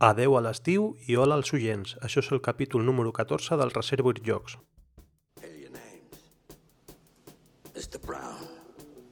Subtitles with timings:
[0.00, 1.90] Adeu a l'estiu i hola als oients.
[2.00, 4.56] Això és el capítol número 14 del Reservoir Jocs.
[7.74, 8.00] Mr.
[8.06, 8.40] Brown,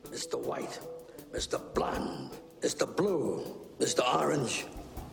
[0.08, 0.40] Mr.
[0.40, 0.80] White,
[1.34, 1.60] Mr.
[1.74, 2.30] Blonde,
[2.62, 2.86] Mr.
[2.96, 3.44] Blue,
[3.78, 4.00] Mr.
[4.14, 4.64] Orange,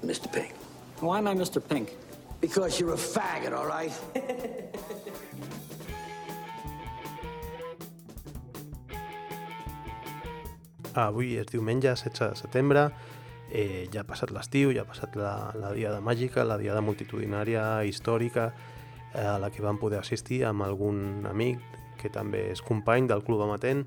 [0.01, 0.31] Mr.
[0.31, 0.55] Pink.
[1.01, 1.59] Why am I Mr.
[1.59, 1.91] Pink?
[2.39, 3.91] Because you're a faggot, all right?
[10.95, 12.87] Avui és diumenge 16 de setembre,
[13.51, 17.83] eh, ja ha passat l'estiu, ja ha passat la, la diada màgica, la diada multitudinària
[17.85, 18.51] històrica
[19.13, 21.61] eh, a la que vam poder assistir amb algun amic
[21.99, 23.85] que també és company del Club Amatent.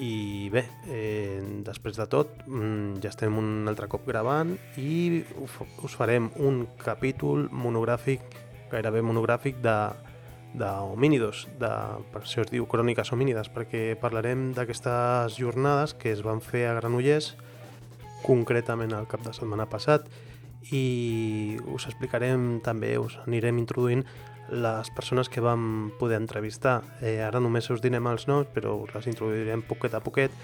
[0.00, 5.96] I bé, eh, després de tot mm, ja estem un altre cop gravant i us
[5.98, 8.24] farem un capítol monogràfic,
[8.72, 9.76] gairebé monogràfic de,
[10.56, 11.68] de homínidos, de,
[12.12, 16.78] per això es diu Cròniques homínides, perquè parlarem d'aquestes jornades que es van fer a
[16.80, 17.34] Granollers,
[18.24, 20.08] concretament el cap de setmana passat,
[20.70, 24.04] i us explicarem també, us anirem introduint
[24.52, 26.82] les persones que vam poder entrevistar.
[27.00, 30.34] Eh, ara només us direm els noms, però us les introduirem poquet a poquet.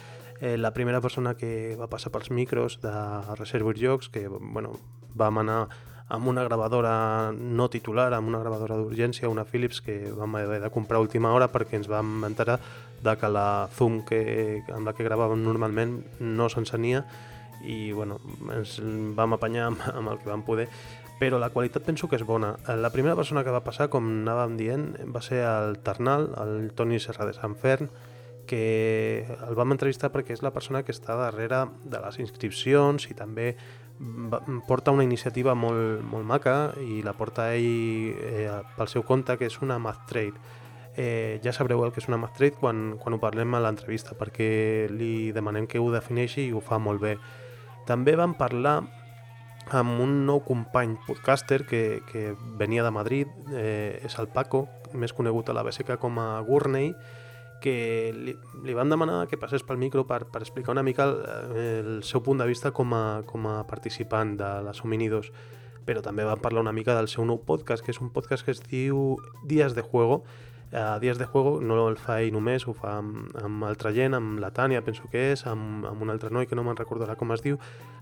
[0.40, 2.94] Eh, la primera persona que va passar pels micros de
[3.36, 4.78] Reservoir Jocs, que bueno,
[5.14, 5.66] vam anar
[6.08, 10.70] amb una gravadora no titular, amb una gravadora d'urgència, una Philips que vam haver de
[10.70, 12.58] comprar a última hora perquè ens vam enterar
[13.04, 17.04] de que la Zoom que, amb la que gravàvem normalment no s'encenia
[17.64, 18.20] i bueno,
[18.54, 18.78] ens
[19.18, 20.68] vam apanyar amb, amb el que vam poder
[21.18, 22.52] però la qualitat penso que és bona.
[22.78, 27.00] La primera persona que va passar, com anàvem dient, va ser el Ternal, el Toni
[27.02, 27.90] Serra de Sant Fern,
[28.48, 33.16] que el vam entrevistar perquè és la persona que està darrere de les inscripcions i
[33.18, 33.50] també
[34.66, 39.50] porta una iniciativa molt, molt maca i la porta ell eh, pel seu compte, que
[39.50, 40.54] és una Math Trade.
[40.98, 44.16] Eh, ja sabreu el que és una Math Trade quan, quan ho parlem a l'entrevista,
[44.18, 47.18] perquè li demanem que ho defineixi i ho fa molt bé.
[47.88, 48.82] També vam parlar
[49.72, 55.12] amb un nou company podcaster que, que venia de Madrid, eh, és el Paco, més
[55.16, 56.92] conegut a la BSK com a Gurney,
[57.60, 61.16] que li, li van demanar que passés pel micro per, per explicar una mica el,
[61.58, 65.32] el seu punt de vista com a, com a participant de les Hominidos,
[65.88, 68.54] però també van parlar una mica del seu nou podcast, que és un podcast que
[68.54, 69.16] es diu
[69.48, 70.22] Dies de Juego,
[70.72, 74.14] a Dies de Juego no el fa ell només, ho fa amb, amb altra gent,
[74.14, 77.16] amb la Tània, penso que és, amb, amb un altre noi que no me'n recordarà
[77.16, 77.56] com es diu.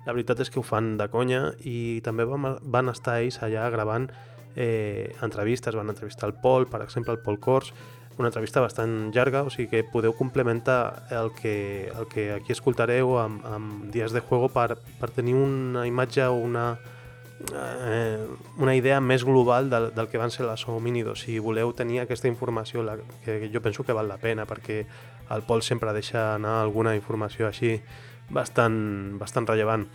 [0.07, 3.69] La veritat és que ho fan de conya i també van, van estar ells allà
[3.71, 4.09] gravant
[4.57, 7.73] eh, entrevistes, van entrevistar el Pol, per exemple, el Pol Cors,
[8.19, 13.19] una entrevista bastant llarga, o sigui que podeu complementar el que, el que aquí escoltareu
[13.21, 16.79] amb, amb Dies de Juego per, per tenir una imatge o una,
[17.53, 18.27] eh,
[18.59, 21.27] una idea més global del, del que van ser les homínidos.
[21.27, 24.85] Si voleu tenir aquesta informació, la, que jo penso que val la pena, perquè
[25.31, 27.77] el Pol sempre deixa anar alguna informació així
[28.31, 29.87] bastant, bastant rellevant.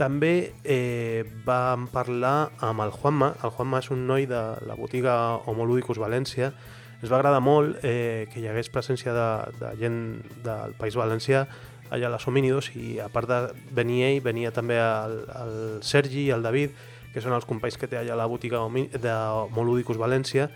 [0.00, 3.34] També eh, vam parlar amb el Juanma.
[3.44, 5.16] El Juanma és un noi de la botiga
[5.50, 6.54] Homolúdicos València,
[7.00, 9.28] ens va agradar molt eh, que hi hagués presència de,
[9.60, 10.00] de gent
[10.44, 11.46] del País Valencià
[11.90, 13.40] allà a les Homínidos i a part de
[13.74, 16.74] venir ell, venia també el, el Sergi i el David,
[17.12, 19.14] que són els companys que té allà la botiga de
[19.56, 20.48] Molúdicos València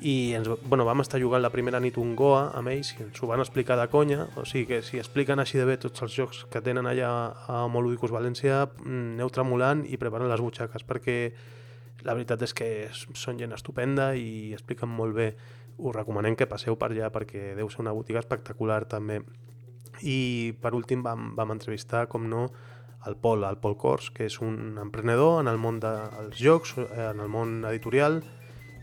[0.00, 3.20] i ens, bueno, vam estar jugant la primera nit un Goa amb ells i ens
[3.20, 6.14] ho van explicar de conya, o sigui que si expliquen així de bé tots els
[6.16, 7.10] jocs que tenen allà
[7.50, 11.18] a Molúdicos València, mm, aneu tremolant i preparant les butxaques perquè
[12.06, 15.34] la veritat és que són gent estupenda i expliquen molt bé
[15.76, 19.20] us recomanem que passeu per allà perquè deu ser una botiga espectacular també.
[20.02, 22.48] I per últim vam, vam entrevistar, com no,
[23.06, 27.20] el Pol, el Pol Cors, que és un emprenedor en el món dels jocs, en
[27.20, 28.20] el món editorial,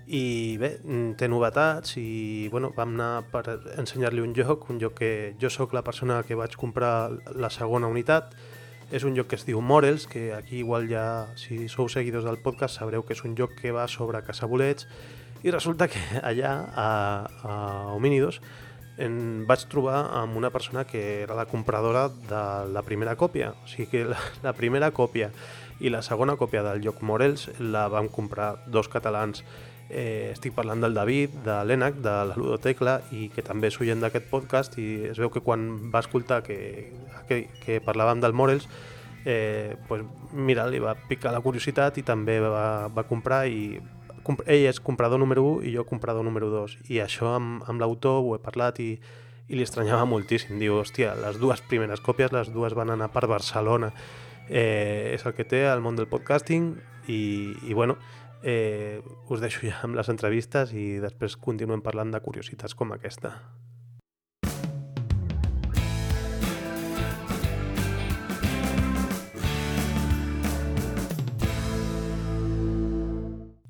[0.08, 0.78] i bé,
[1.20, 3.44] té novetats i bueno, vam anar per
[3.76, 5.12] ensenyar-li un joc, un joc que
[5.42, 8.32] jo sóc la persona que vaig comprar la segona unitat,
[8.88, 12.40] és un joc que es diu Morels, que aquí igual ja, si sou seguidors del
[12.40, 14.88] podcast, sabreu que és un joc que va sobre caçabolets
[15.44, 16.88] i resulta que allà, a,
[17.44, 17.58] a
[17.94, 18.40] Homínidos,
[18.98, 22.44] em vaig trobar amb una persona que era la compradora de
[22.74, 23.54] la primera còpia.
[23.64, 25.32] O sigui que la, la primera còpia
[25.80, 29.44] i la segona còpia del joc Morels la vam comprar dos catalans.
[29.90, 34.02] Eh, estic parlant del David, de l'Enac, de la Ludotecla, i que també és oient
[34.04, 36.58] d'aquest podcast, i es veu que quan va escoltar que,
[37.30, 38.68] que, que parlàvem del Morels,
[39.24, 40.04] eh, pues,
[40.34, 43.78] mira, li va picar la curiositat i també va, va comprar i
[44.46, 48.22] ell és comprador número 1 i jo comprador número 2 i això amb, amb l'autor
[48.24, 48.92] ho he parlat i,
[49.48, 50.60] i li estranyava moltíssim.
[50.60, 53.94] Diu, hòstia, les dues primeres còpies les dues van anar per Barcelona.
[54.50, 56.72] Eh, és el que té el món del podcasting
[57.12, 57.22] i,
[57.68, 57.98] i bueno
[58.44, 63.36] eh, us deixo ja amb les entrevistes i després continuem parlant de curiositats com aquesta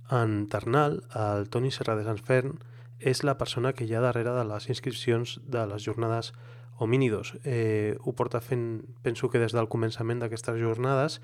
[0.10, 2.56] En Ternal, el Toni Serra de Sanfern
[3.00, 6.34] és la persona que hi ha darrere de les inscripcions de les jornades
[6.78, 7.36] homínidos.
[7.44, 11.20] Eh, ho porta fent, penso que des del començament d'aquestes jornades,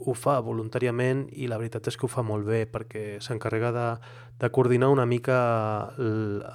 [0.00, 3.86] ho fa voluntàriament i la veritat és que ho fa molt bé perquè s'encarrega de,
[4.40, 5.38] de coordinar una mica
[5.98, 6.54] la,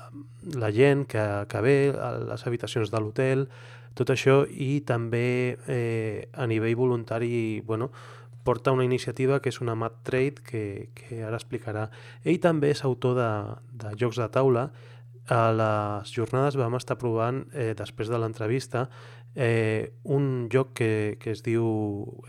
[0.55, 3.47] la gent que, que ve les habitacions de l'hotel,
[3.95, 7.91] tot això i també eh, a nivell voluntari bueno,
[8.45, 10.63] porta una iniciativa que és una Mat Trade que,
[10.95, 11.89] que ara explicarà.
[12.23, 13.31] Ell també és autor de,
[13.81, 14.69] de jocs de taula
[15.27, 18.89] a les jornades vam estar provant, eh, després de l'entrevista,
[19.33, 21.65] eh, un joc que, que es diu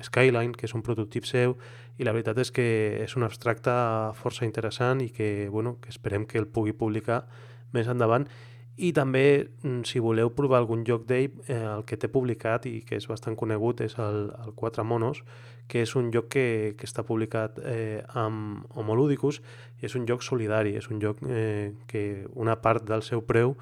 [0.03, 1.57] Skyline, que és un prototip seu,
[2.01, 2.67] i la veritat és que
[3.05, 3.73] és un abstracte
[4.17, 7.27] força interessant i que, bueno, que esperem que el pugui publicar
[7.73, 8.27] més endavant.
[8.77, 12.83] I també, mm, si voleu provar algun joc d'ell, eh, el que té publicat i
[12.83, 15.23] que és bastant conegut és el, el Quatre Monos,
[15.69, 16.47] que és un joc que,
[16.79, 19.41] que està publicat eh, amb Homoludicus
[19.81, 23.57] i és un joc solidari, és un joc eh, que una part del seu preu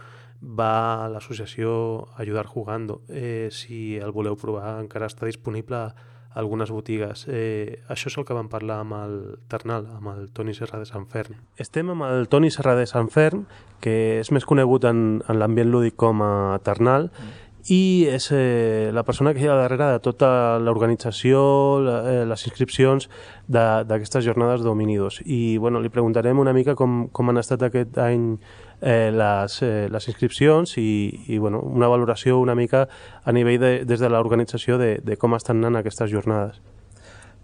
[0.44, 3.00] va a l'associació Ayudar Jugando.
[3.08, 5.94] Eh, si el voleu provar, encara està disponible a
[6.34, 7.24] algunes botigues.
[7.30, 9.14] Eh, això és el que vam parlar amb el
[9.48, 11.38] Ternal, amb el Toni Serra de Sant Fern.
[11.62, 13.46] Estem amb el Toni Serra de Sant Fern,
[13.80, 18.90] que és més conegut en, en l'ambient lúdic com a Ternal, mm i és eh,
[18.92, 21.38] la persona que hi ha darrere de tota l'organització,
[21.80, 23.08] eh, les inscripcions
[23.48, 25.22] d'aquestes jornades d'hominidos.
[25.24, 28.34] I bueno, li preguntarem una mica com, com han estat aquest any
[28.82, 32.84] eh, les, eh, les inscripcions i, i bueno, una valoració una mica
[33.24, 36.60] a nivell de, des de l'organització de, de com estan anant aquestes jornades.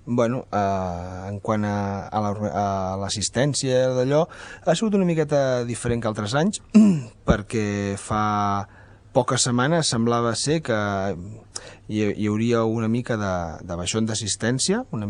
[0.04, 2.20] Bueno, eh, en quant a
[3.00, 4.24] l'assistència la, d'allò,
[4.66, 6.60] ha sigut una miqueta diferent que altres anys,
[7.28, 8.24] perquè fa
[9.12, 10.80] poques setmanes semblava ser que
[11.88, 13.34] hi, hi hauria una mica de,
[13.66, 15.08] de baixón d'assistència, una,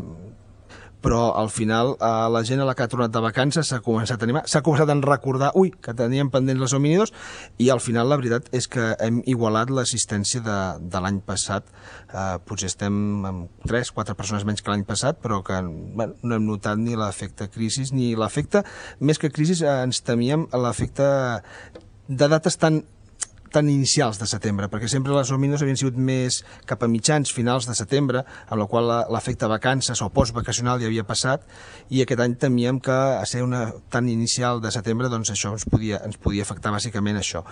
[1.01, 4.21] però al final eh, la gent a la que ha tornat de vacances s'ha començat
[4.21, 7.13] a animar, s'ha començat a recordar, ui, que teníem pendents les hominidos,
[7.59, 10.59] i al final la veritat és que hem igualat l'assistència de,
[10.93, 11.67] de l'any passat.
[12.11, 16.37] Eh, potser estem amb 3, 4 persones menys que l'any passat, però que bueno, no
[16.37, 18.65] hem notat ni l'efecte crisi, ni l'efecte,
[19.01, 21.11] més que crisi, eh, ens temíem l'efecte
[22.11, 22.83] de dates tan
[23.53, 27.67] tan inicials de setembre, perquè sempre les òmines havien sigut més cap a mitjans, finals
[27.69, 31.45] de setembre, amb la qual l'efecte vacances o postvacacional ja havia passat,
[31.91, 35.67] i aquest any temíem que a ser una tan inicial de setembre, doncs això ens
[35.69, 37.45] podia, ens podia afectar bàsicament això.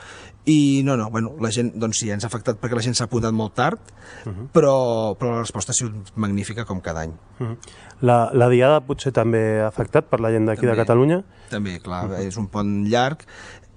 [0.46, 3.08] I no, no, bueno, la gent, doncs sí, ens ha afectat perquè la gent s'ha
[3.10, 3.78] apuntat molt tard,
[4.24, 4.48] uh -huh.
[4.52, 7.12] però, però la resposta ha sigut magnífica com cada any.
[7.40, 7.56] Uh -huh.
[8.00, 11.22] La, la diada potser també ha afectat per la gent d'aquí de Catalunya?
[11.50, 12.26] També, clar, uh -huh.
[12.28, 13.24] és un pont llarg,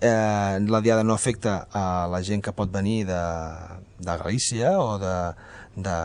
[0.02, 3.22] eh, la diada no afecta a la gent que pot venir de,
[4.02, 5.16] de Galícia o de,
[5.76, 5.98] de,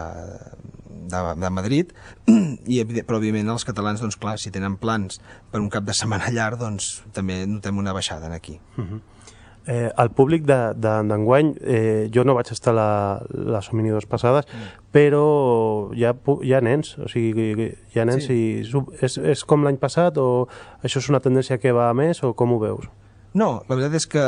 [1.10, 1.92] de, de Madrid,
[2.68, 5.20] i, però òbviament els catalans, doncs clar, si tenen plans
[5.50, 8.60] per un cap de setmana llarg, doncs també notem una baixada aquí.
[8.76, 9.04] Uh -huh.
[9.66, 14.46] Eh, el públic d'enguany, de, de, eh, jo no vaig estar la, les hominidos passades,
[14.46, 14.92] mm.
[14.92, 18.32] però hi ha, hi ha nens, o sigui, hi ha nens sí.
[18.62, 20.46] i és, és com l'any passat o
[20.84, 22.86] això és una tendència que va a més o com ho veus?
[23.36, 24.22] No, la veritat és que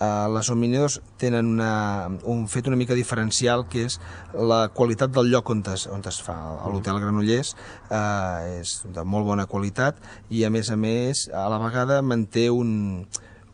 [0.00, 3.98] eh, les hominidos tenen una, un fet una mica diferencial que és
[4.32, 6.38] la qualitat del lloc on es, on es fa.
[6.72, 10.00] L'Hotel Granollers eh, és de molt bona qualitat
[10.32, 13.04] i a més a més a la vegada manté un,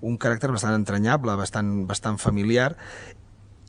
[0.06, 2.76] un caràcter bastant entranyable, bastant, bastant familiar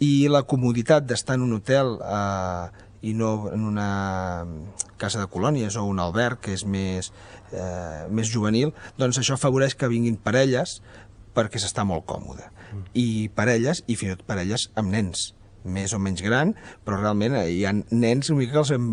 [0.06, 3.88] i la comoditat d'estar en un hotel eh, i no en una
[5.02, 7.12] casa de colònies o un alberg que és més,
[7.52, 10.80] eh, més juvenil, doncs això afavoreix que vinguin parelles
[11.36, 12.50] perquè s'està molt còmode.
[12.72, 12.86] Mm.
[12.98, 15.34] I parelles, i fins i tot parelles amb nens
[15.65, 16.53] més o menys gran,
[16.86, 18.88] però realment eh, hi ha nens una mica que els hem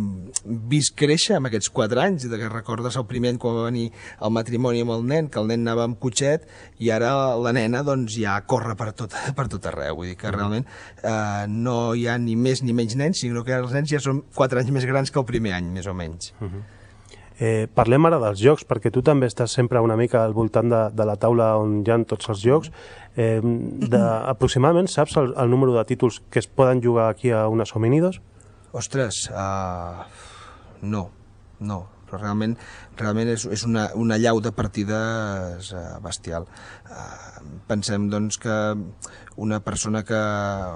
[0.72, 3.86] vist créixer amb aquests 4 anys, de que recordes el primer any quan va venir
[3.92, 6.48] el matrimoni amb el nen, que el nen anava amb cotxet
[6.82, 10.32] i ara la nena doncs ja corre per tot, per tot arreu, vull dir que
[10.32, 14.00] realment eh, no hi ha ni més ni menys nens, sinó que els nens ja
[14.02, 16.32] són 4 anys més grans que el primer any, més o menys.
[16.40, 16.64] Uh -huh.
[17.42, 20.82] Eh, parlem ara dels jocs, perquè tu també estàs sempre una mica al voltant de,
[20.94, 22.70] de la taula on hi ha tots els jocs.
[23.16, 24.02] Eh, de,
[24.34, 28.20] aproximadament saps el, el número de títols que es poden jugar aquí a unes hominidos?
[28.72, 30.06] Ostres, uh,
[30.82, 31.08] no,
[31.58, 31.82] no
[32.12, 32.59] però realment,
[33.00, 36.45] realment és, és una, una llau de partides uh, bestial.
[36.92, 37.40] Uh,
[37.71, 38.57] pensem doncs que
[39.37, 40.19] una persona que...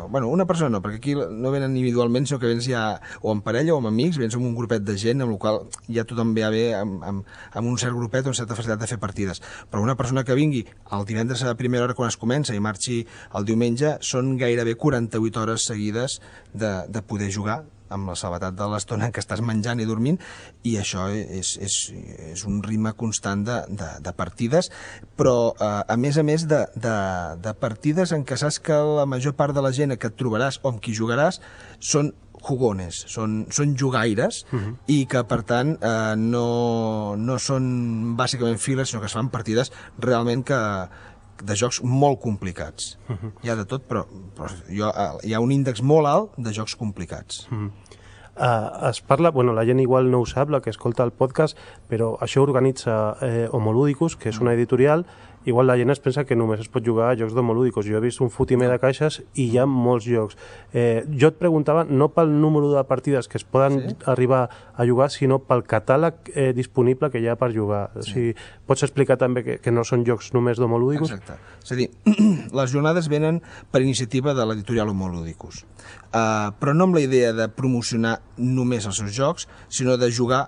[0.08, 2.86] Bueno, una persona no, perquè aquí no venen individualment, sinó que vens ja
[3.20, 5.60] o en parella o amb amics, vens amb un grupet de gent, amb el qual
[5.92, 8.82] ja tothom ve a bé amb, amb, amb un cert grupet o una certa facilitat
[8.82, 9.42] de fer partides.
[9.70, 10.64] Però una persona que vingui
[10.96, 13.02] el divendres a primera hora quan es comença i marxi
[13.36, 16.20] el diumenge, són gairebé 48 hores seguides
[16.54, 20.18] de, de poder jugar amb la salvetat de l'estona què estàs menjant i dormint,
[20.66, 21.78] i això és, és,
[22.32, 24.70] és un ritme constant de, de, de partides,
[25.16, 26.98] però eh, a més a més de, de,
[27.42, 30.60] de partides en què saps que la major part de la gent que et trobaràs
[30.62, 31.40] o amb qui jugaràs
[31.80, 32.12] són
[32.46, 34.74] jugones, són, són jugaires uh -huh.
[34.86, 39.72] i que per tant eh, no, no són bàsicament files, sinó que es fan partides
[39.98, 40.60] realment que,
[41.42, 42.98] de jocs molt complicats.
[43.08, 43.32] Uh -huh.
[43.42, 46.76] Hi ha de tot, però, però jo, hi ha un índex molt alt de jocs
[46.76, 47.46] complicats.
[47.50, 47.70] Uh -huh.
[48.36, 51.56] Uh, es parla, bueno, la gent igual no ho sap, la que escolta el podcast,
[51.88, 55.06] però això organitza eh, Homolúdicus, que és una editorial,
[55.46, 57.86] igual la gent es pensa que només es pot jugar a jocs d'homolúdicos.
[57.86, 60.36] Jo he vist un fotimer de caixes i hi ha molts jocs.
[60.74, 63.96] Eh, jo et preguntava no pel número de partides que es poden sí?
[64.10, 64.42] arribar
[64.76, 67.88] a jugar, sinó pel catàleg eh, disponible que hi ha per jugar.
[67.94, 67.98] Sí.
[67.98, 68.34] O sigui,
[68.66, 71.14] pots explicar també que, que no són jocs només d'homolúdicos?
[71.14, 71.38] Exacte.
[71.62, 71.88] És a dir,
[72.60, 75.64] les jornades venen per iniciativa de l'editorial Homolúdicos.
[76.10, 80.46] Uh, però no amb la idea de promocionar només els seus jocs, sinó de jugar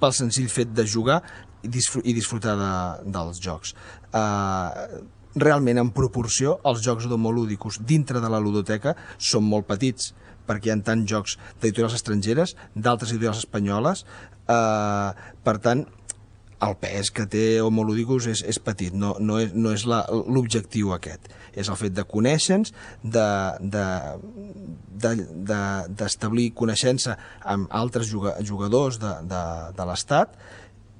[0.00, 1.20] pel senzill fet de jugar
[1.62, 2.72] i disfrutar de,
[3.12, 3.74] dels jocs.
[4.10, 5.04] Uh,
[5.36, 10.12] realment, en proporció, els jocs d'homolúdicos dintre de la ludoteca són molt petits,
[10.48, 14.04] perquè hi ha tants jocs d'editorials estrangeres, d'altres editorials espanyoles,
[14.50, 15.10] eh,
[15.46, 15.86] per tant,
[16.60, 21.30] el pes que té Homolúdicos és, és petit, no, no és, no és l'objectiu aquest.
[21.56, 23.30] És el fet de conèixer-nos, d'establir
[25.00, 25.14] de,
[25.48, 25.62] de,
[25.96, 29.42] de, coneixença amb altres jugadors de, de,
[29.78, 30.36] de l'Estat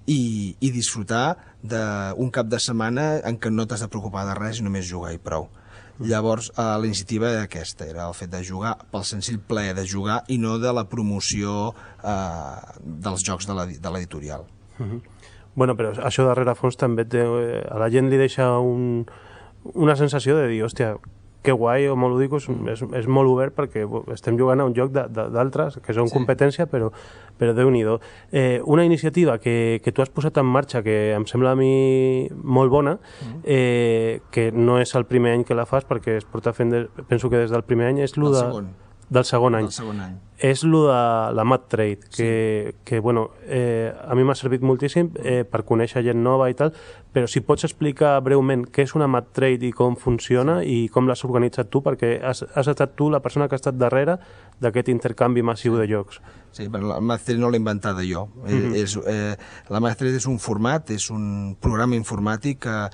[0.09, 4.61] i, i disfrutar d'un cap de setmana en què no t'has de preocupar de res
[4.61, 5.49] i només jugar i prou.
[6.01, 9.85] Llavors, eh, la iniciativa era aquesta, era el fet de jugar pel senzill plaer de
[9.85, 14.47] jugar i no de la promoció eh, dels jocs de l'editorial.
[14.79, 15.01] Uh -huh.
[15.55, 19.05] Bueno, però això darrere fons també té, eh, a la gent li deixa un,
[19.75, 20.97] una sensació de dir, hòstia,
[21.43, 24.75] que guai o molt dic, és, és, és molt obert perquè estem jugant a un
[24.77, 26.17] joc d'altres que són sí.
[26.17, 26.91] competència, però,
[27.41, 27.85] però déu nhi
[28.33, 32.29] eh, Una iniciativa que, que tu has posat en marxa que em sembla a mi
[32.31, 33.41] molt bona, mm.
[33.45, 36.87] eh, que no és el primer any que la fas perquè es porta fent, de,
[37.09, 38.39] penso que des del primer any, és el de...
[38.39, 38.73] Segon.
[39.11, 39.67] Del segon any.
[39.67, 40.19] Del segon any.
[40.41, 40.99] És el de
[41.37, 42.29] la Mat Trade, que,
[42.71, 42.77] sí.
[42.85, 46.71] que bueno, eh, a mi m'ha servit moltíssim eh, per conèixer gent nova i tal,
[47.13, 51.11] però si pots explicar breument què és una Mat Trade i com funciona i com
[51.11, 54.17] l'has organitzat tu, perquè has, has estat tu la persona que ha estat darrere
[54.63, 56.23] d'aquest intercanvi massiu de jocs.
[56.51, 58.27] Sí, però la Trade no l'he inventada jo.
[58.27, 58.75] Mm -hmm.
[58.75, 59.37] és, eh,
[59.69, 62.91] la Trade és un format, és un programa informàtic que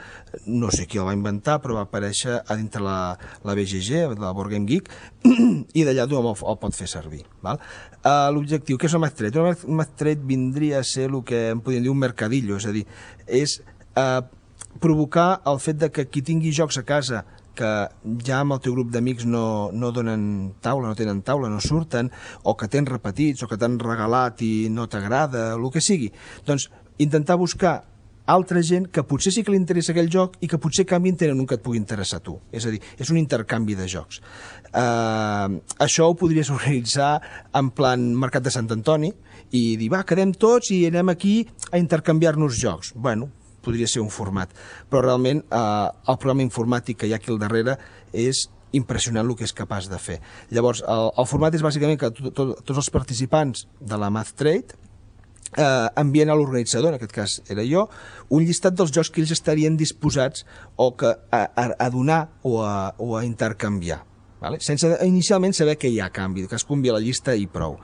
[0.46, 4.32] no sé qui el va inventar, però va aparèixer a dintre la, la BGG, la
[4.32, 4.90] Board Game Geek,
[5.78, 7.25] i d'allà tothom el, el pot fer servir.
[7.42, 7.58] Val?
[8.04, 9.02] Uh, L'objectiu, què és el?
[9.02, 12.72] El Math Trade vindria a ser el que en podríem dir un mercadillo, és a
[12.72, 12.86] dir,
[13.26, 13.62] és
[13.96, 14.22] uh,
[14.80, 17.25] provocar el fet de que qui tingui jocs a casa
[17.56, 17.72] que
[18.26, 20.22] ja amb el teu grup d'amics no, no donen
[20.62, 22.12] taula, no tenen taula, no surten,
[22.44, 26.12] o que tens repetits, o que t'han regalat i no t'agrada, el que sigui.
[26.46, 26.70] Doncs
[27.02, 27.80] intentar buscar
[28.26, 31.38] altra gent que potser sí que li interessa aquell joc i que potser canvi tenen
[31.40, 32.36] un que et pugui interessar tu.
[32.50, 34.20] És a dir, és un intercanvi de jocs.
[34.75, 37.14] Uh, això ho podries organitzar
[37.56, 39.12] en plan Mercat de Sant Antoni
[39.54, 41.38] i dir, va, quedem tots i anem aquí
[41.70, 42.92] a intercanviar-nos jocs.
[42.98, 43.30] Bueno,
[43.66, 44.54] podria ser un format.
[44.90, 47.76] Però realment uh, el programa informàtic que hi ha aquí al darrere
[48.14, 48.46] és
[48.76, 50.18] impressionant el que és capaç de fer.
[50.54, 54.35] Llavors, el, el format és bàsicament que to, to, tots els participants de la Math
[54.38, 54.76] Trade
[55.56, 57.87] eh, envien a l'organitzador, en aquest cas era jo,
[58.35, 60.44] un llistat dels jocs que ells estarien disposats
[60.76, 64.02] o que a, a, a donar o a, o a intercanviar,
[64.42, 64.61] vale?
[64.61, 67.78] sense inicialment saber que hi ha canvi, que es convia la llista i prou.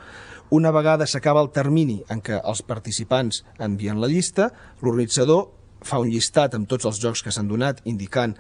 [0.53, 4.51] Una vegada s'acaba el termini en què els participants envien la llista,
[4.83, 8.37] l'organitzador fa un llistat amb tots els jocs que s'han donat indicant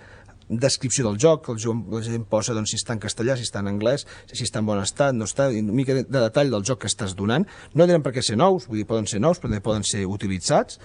[0.48, 3.62] descripció del joc, el joc, la gent posa doncs, si està en castellà, si està
[3.62, 6.64] en anglès, si està en bon estat, no està, una mica de, de detall del
[6.66, 7.46] joc que estàs donant.
[7.74, 10.04] No tenen per què ser nous, vull dir, poden ser nous, però també poden ser
[10.10, 10.78] utilitzats.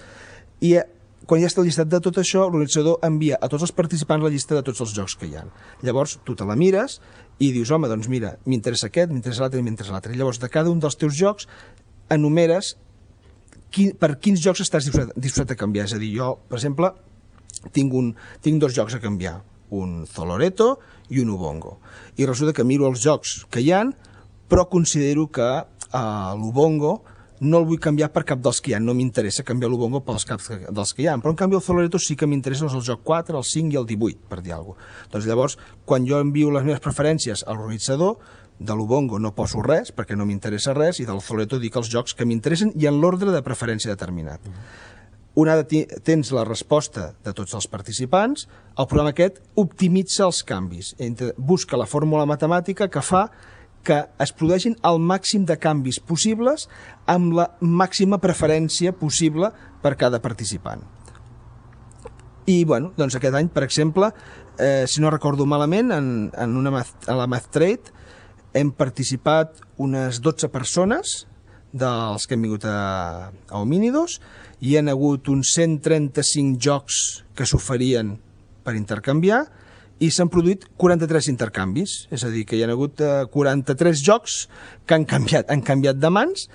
[0.64, 0.86] I eh,
[1.28, 4.32] quan ja està el llistat de tot això, l'organitzador envia a tots els participants la
[4.32, 5.44] llista de tots els jocs que hi ha.
[5.84, 7.00] Llavors, tu te la mires
[7.38, 10.16] i dius, home, doncs mira, m'interessa aquest, m'interessa l'altre, m'interessa l'altre.
[10.16, 11.48] Llavors, de cada un dels teus jocs,
[12.14, 12.76] enumeres
[13.74, 15.86] qui, per quins jocs estàs disposat, disposat a canviar.
[15.88, 16.92] És a dir, jo, per exemple,
[17.74, 19.38] tinc, un, tinc dos jocs a canviar
[19.70, 20.78] un Zoloreto
[21.12, 21.78] i un Ubongo.
[22.16, 23.92] I resulta que miro els jocs que hi han,
[24.48, 26.98] però considero que uh, l'Ubongo
[27.40, 28.80] no el vull canviar per cap dels que hi ha.
[28.82, 31.18] No m'interessa canviar l'Ubongo pels caps dels que hi ha.
[31.22, 33.86] Però en canvi el Zoloreto sí que m'interessa el joc 4, el 5 i el
[33.86, 35.06] 18, per dir alguna cosa.
[35.12, 38.16] Doncs llavors, quan jo envio les meves preferències a l'organitzador,
[38.58, 42.14] de l'Ubongo no poso res, perquè no m'interessa res, i del Zoloreto dic els jocs
[42.14, 44.42] que m'interessen i en l'ordre de preferència determinat.
[45.38, 50.96] Una de tens la resposta de tots els participants, el programa aquest optimitza els canvis,
[50.98, 53.28] entre, busca la fórmula matemàtica que fa
[53.86, 56.66] que es produeixin el màxim de canvis possibles
[57.06, 60.82] amb la màxima preferència possible per cada participant.
[62.48, 64.10] I, bueno, doncs aquest any, per exemple,
[64.58, 67.94] eh, si no recordo malament, en, en, una math, en la Math Trade
[68.56, 71.26] hem participat unes 12 persones
[71.72, 74.18] dels que hem vingut a, a Homínidos
[74.64, 78.16] hi ha hagut uns 135 jocs que s'oferien
[78.64, 79.44] per intercanviar
[79.98, 84.44] i s'han produït 43 intercanvis, és a dir, que hi ha hagut eh, 43 jocs
[84.86, 86.46] que han canviat, han canviat de mans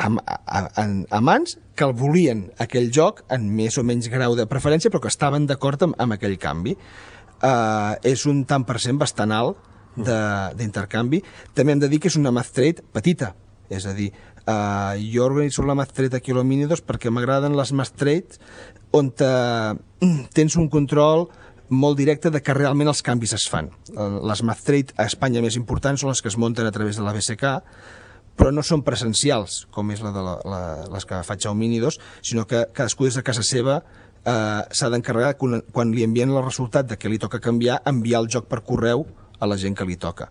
[0.00, 4.36] a, a, a, a mans que el volien aquell joc en més o menys grau
[4.36, 6.76] de preferència però que estaven d'acord amb, amb aquell canvi.
[7.40, 9.69] Uh, és un tant per cent bastant alt
[10.06, 11.22] d'intercanvi.
[11.54, 13.34] També hem de dir que és una math trade petita,
[13.70, 14.10] és a dir,
[14.46, 18.40] uh, jo organitzo la math trade aquí a l'Homínidos perquè m'agraden les math trades
[18.96, 19.30] on te,
[20.36, 21.28] tens un control
[21.70, 23.70] molt directe de que realment els canvis es fan.
[24.26, 27.06] Les math trade a Espanya més importants són les que es munten a través de
[27.06, 27.54] la BSK,
[28.34, 32.00] però no són presencials, com és la de la, la, les que faig a Homínidos,
[32.26, 33.82] sinó que cadascú des de casa seva
[34.24, 38.24] eh, s'ha d'encarregar, quan, quan li envien el resultat de que li toca canviar, enviar
[38.24, 39.06] el joc per correu
[39.40, 40.30] a la gent que li toca.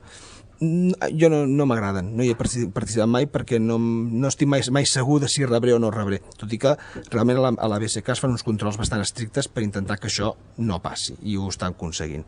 [0.60, 4.88] Jo no, no m'agraden, no hi he participat mai perquè no, no estic mai, mai
[4.90, 6.74] segur de si rebré o no rebré, tot i que
[7.14, 10.12] realment a la, a la BSK es fan uns controls bastant estrictes per intentar que
[10.12, 12.28] això no passi, i ho estan aconseguint.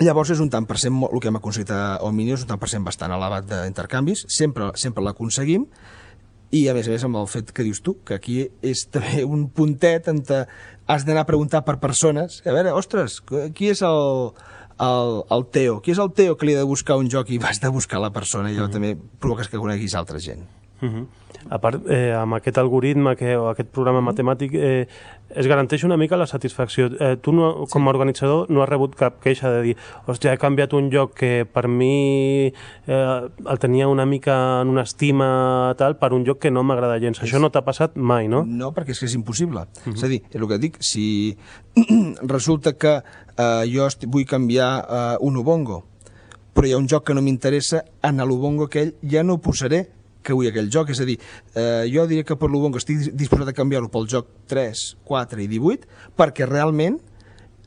[0.00, 2.60] Llavors és un tant per cent, el que hem aconseguit a Omini és un tant
[2.60, 5.66] per cent bastant elevat d'intercanvis, sempre, sempre l'aconseguim,
[6.56, 9.24] i a més a més amb el fet que dius tu, que aquí és també
[9.24, 10.22] un puntet on
[10.90, 13.20] has d'anar a preguntar per persones, a veure, ostres,
[13.54, 14.32] qui és el,
[14.80, 15.80] el, el Teo?
[15.84, 18.00] Qui és el Teo que li ha de buscar un joc i vas de buscar
[18.02, 18.72] la persona i allò mm -hmm.
[18.72, 20.46] també provoques que coneguis altra gent.
[20.80, 21.06] Mm -hmm.
[21.48, 24.86] A part, eh, amb aquest algoritme que, o aquest programa matemàtic eh,
[25.30, 26.90] es garanteix una mica la satisfacció.
[27.00, 30.38] Eh, tu, no, com a organitzador, no has rebut cap queixa de dir hòstia, he
[30.38, 32.52] canviat un lloc que per mi
[32.86, 36.98] eh, el tenia una mica en una estima tal per un lloc que no m'agrada
[37.00, 37.22] gens.
[37.22, 38.44] Això no t'ha passat mai, no?
[38.44, 39.60] No, perquè és que és impossible.
[39.60, 39.94] Uh -huh.
[39.94, 41.36] És a dir, és el que dic, si
[42.22, 43.02] resulta que
[43.36, 45.84] eh, jo vull canviar eh, un Ubongo,
[46.52, 49.88] però hi ha un joc que no m'interessa, en l'Ubongo aquell ja no ho posaré,
[50.22, 51.18] que vull aquell joc, és a dir,
[51.54, 55.48] eh, jo diria que per l'Ubongo estic disposat a canviar-lo pel joc 3, 4 i
[55.48, 56.98] 18, perquè realment,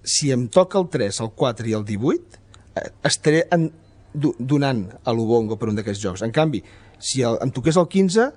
[0.04, 2.40] si em toca el 3, el 4 i el 18,
[2.76, 3.72] eh, estaré en,
[4.14, 6.24] donant a l'Ubongo per un d'aquests jocs.
[6.26, 6.62] En canvi,
[7.00, 8.30] si el, em toqués el 15,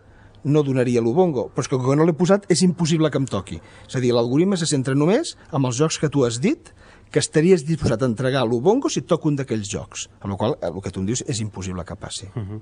[0.47, 3.61] no donaria l'Ubongo, però és que com no l'he posat és impossible que em toqui.
[3.89, 6.71] És a dir, l'algoritme se centra només amb els jocs que tu has dit
[7.11, 10.57] que estaries disposat a entregar l'Ubongo si et toca un d'aquells jocs, amb la qual
[10.63, 12.31] el que tu em dius és impossible que passi.
[12.35, 12.61] Uh -huh.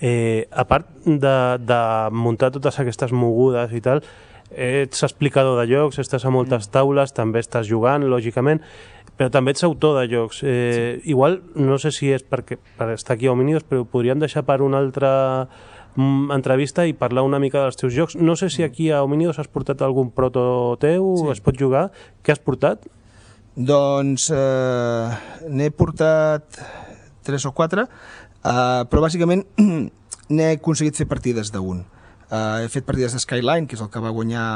[0.00, 1.80] Eh, a part de, de
[2.12, 4.02] muntar totes aquestes mogudes i tal,
[4.52, 6.72] ets explicador de jocs, estàs a moltes mm.
[6.74, 8.60] taules, també estàs jugant, lògicament,
[9.16, 10.42] però també ets autor de jocs.
[10.44, 10.50] Eh,
[11.00, 11.14] sí.
[11.14, 14.60] Igual, no sé si és perquè, per estar aquí a Hominidos, però podríem deixar per
[14.62, 15.12] una altra
[15.96, 18.18] mm, entrevista i parlar una mica dels teus jocs.
[18.20, 18.68] No sé si mm.
[18.68, 21.30] aquí a Hominidos has portat algun proto teu, sí.
[21.32, 21.88] es pot jugar.
[22.22, 22.84] Què has portat?
[23.56, 25.08] Doncs eh,
[25.48, 26.60] n'he portat
[27.24, 27.88] tres o quatre.
[28.46, 29.42] Uh, però bàsicament
[30.36, 31.82] n'he aconseguit fer partides d'un.
[32.26, 34.46] Uh, he fet partides de Skyline, que és el que va guanyar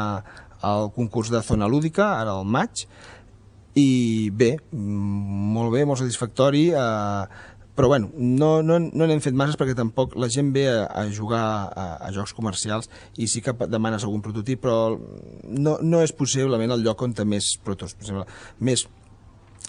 [0.67, 2.85] el concurs de zona lúdica, ara al maig,
[3.79, 7.27] i bé, molt bé, molt satisfactori, uh,
[7.75, 11.07] però bueno, no n'hem no, no fet masses perquè tampoc la gent ve a, a
[11.09, 14.99] jugar a, a jocs comercials i sí que demanes algun prototip, però
[15.49, 18.27] no, no és possiblement el lloc on més protos, per exemple,
[18.61, 18.85] més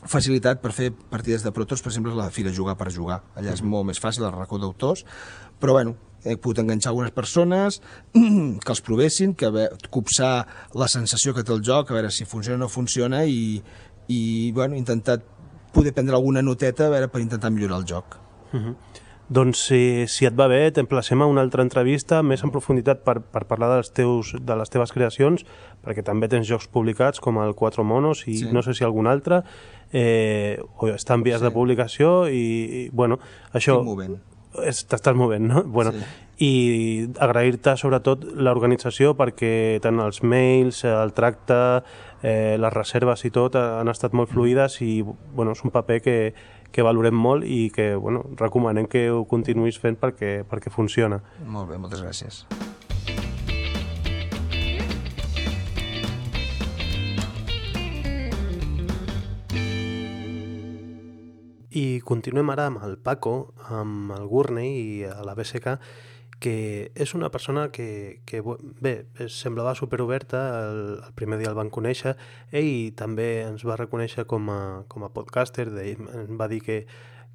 [0.09, 3.21] facilitat per fer partides de protos, per exemple, la Fira Jugar per Jugar.
[3.37, 5.05] Allà és molt més fàcil, el racó d'autors,
[5.61, 7.81] però bueno, he pogut enganxar algunes persones
[8.63, 9.51] que els provessin, que
[9.89, 10.33] copsar
[10.77, 13.61] la sensació que té el joc, a veure si funciona o no funciona i,
[14.07, 14.21] i
[14.57, 15.25] bueno, intentat
[15.73, 18.17] poder prendre alguna noteta a veure per intentar millorar el joc.
[18.51, 18.75] Uh -huh.
[19.31, 23.21] Doncs si, si et va bé, t'emplacem a una altra entrevista més en profunditat per,
[23.23, 25.45] per parlar dels teus, de les teves creacions,
[25.85, 28.49] perquè també tens jocs publicats com el Quatre Monos i sí.
[28.51, 29.39] no sé si algun altre,
[29.95, 31.47] eh, o està en vies sí.
[31.47, 33.21] de publicació i, i bueno,
[33.53, 33.79] això...
[33.79, 34.19] Estic movent.
[34.51, 35.63] T'estàs movent, no?
[35.63, 36.03] Bueno, sí.
[36.43, 36.53] I
[37.23, 41.59] agrair-te sobretot l'organització perquè tant els mails, el tracte,
[42.19, 46.17] eh, les reserves i tot han estat molt fluides i bueno, és un paper que,
[46.71, 51.21] que valorem molt i que bueno, recomanem que ho continuïs fent perquè, perquè funciona.
[51.45, 52.45] Molt bé, moltes gràcies.
[61.71, 65.77] I continuem ara amb el Paco, amb el Gurney i a la BSK,
[66.41, 68.41] que és una persona que, que
[68.81, 72.15] bé, semblava superoberta, el, el primer dia el van conèixer,
[72.49, 76.79] ell també ens va reconèixer com a, com a podcaster, de, ens va dir que,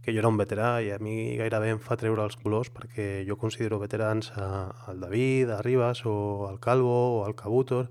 [0.02, 3.22] que jo era un veterà i a mi gairebé em fa treure els colors perquè
[3.30, 4.50] jo considero veterans a,
[4.90, 6.18] al David, a Ribas o
[6.50, 7.86] al Calvo o al Cabutor,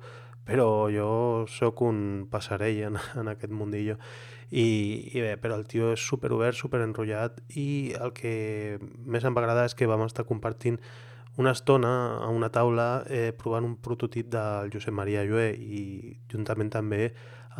[0.45, 1.10] però jo
[1.47, 3.95] sóc un passarell en, en aquest mundillo.
[4.56, 4.68] I,
[5.12, 9.36] i bé, però el tio és super obert, super enrotllat i el que més em
[9.36, 10.80] va agradar és que vam estar compartint
[11.36, 11.91] una estona
[12.24, 15.82] a una taula eh, provant un prototip del Josep Maria Llué i
[16.32, 17.10] juntament també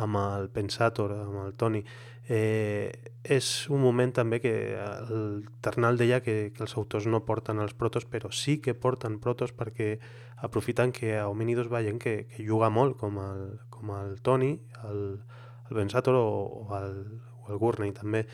[0.00, 1.82] amb el Pensator, amb el Toni.
[2.28, 7.60] Eh, és un moment també que el Ternal deia que, que els autors no porten
[7.60, 9.98] els protos, però sí que porten protos perquè
[10.48, 14.56] aprofiten que a Hominidos veiem que, que juga molt, com el, com el Toni,
[14.88, 15.20] el,
[15.70, 16.26] el Pensator o,
[16.66, 18.26] o, el, o el Gurney també.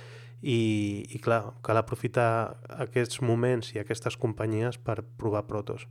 [0.42, 5.86] I, i clar, cal aprofitar aquests moments i aquestes companyies per provar protos.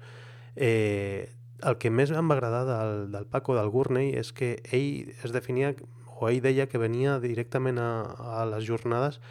[0.55, 1.31] Eh,
[1.63, 5.31] el que més em va agradar del, del Paco, del Gurney, és que ell es
[5.31, 5.71] definia,
[6.17, 7.91] o ell deia que venia directament a,
[8.41, 9.21] a les jornades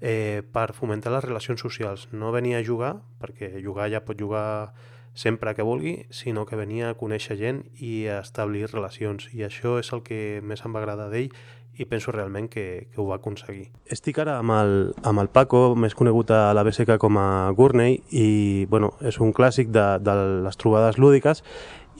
[0.00, 2.08] eh, per fomentar les relacions socials.
[2.12, 4.72] No venia a jugar, perquè jugar ja pot jugar
[5.14, 9.28] sempre que vulgui, sinó que venia a conèixer gent i a establir relacions.
[9.32, 11.32] I això és el que més em va agradar d'ell
[11.80, 13.70] i penso realment que, que ho va aconseguir.
[13.88, 14.74] Estic ara amb el,
[15.08, 19.32] amb el Paco, més conegut a la BSK com a Gurney, i bueno, és un
[19.32, 21.44] clàssic de, de les trobades lúdiques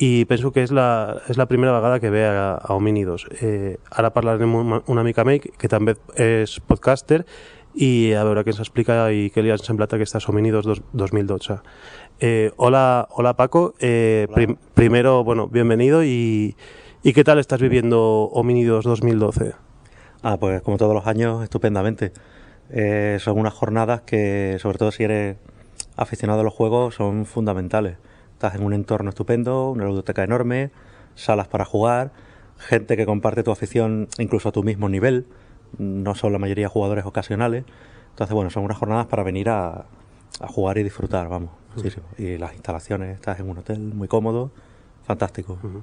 [0.03, 3.27] i penso que és la, és la primera vegada que ve a, a Hominidos.
[3.41, 7.23] Eh, ara parlarem una, una mica amb ell, que també és podcaster,
[7.75, 11.59] i a veure què ens explica i què li han semblat aquestes Hominidos dos, 2012.
[12.21, 14.35] Eh, hola, hola Paco, eh, hola.
[14.35, 16.57] Prim, primero, bueno, bienvenido y,
[17.03, 19.55] y ¿qué tal estás viviendo Hominidos 2012?
[20.23, 22.13] Ah, pues como todos los años, estupendamente.
[22.71, 25.37] Eh, son unas jornadas que, sobre todo si eres
[25.97, 27.97] aficionado a los juegos, son fundamentales.
[28.33, 30.71] Estás en un entorno estupendo, una biblioteca enorme,
[31.15, 32.13] salas para jugar,
[32.57, 35.27] gente que comparte tu afición incluso a tu mismo nivel,
[35.79, 37.65] no son la mayoría jugadores ocasionales.
[38.11, 39.87] Entonces, bueno, son unas jornadas para venir a,
[40.41, 41.51] a jugar y disfrutar, vamos.
[41.81, 42.01] Sí, sí.
[42.19, 44.51] Y las instalaciones, estás en un hotel muy cómodo,
[45.05, 45.59] fantástico.
[45.63, 45.83] Uh -huh.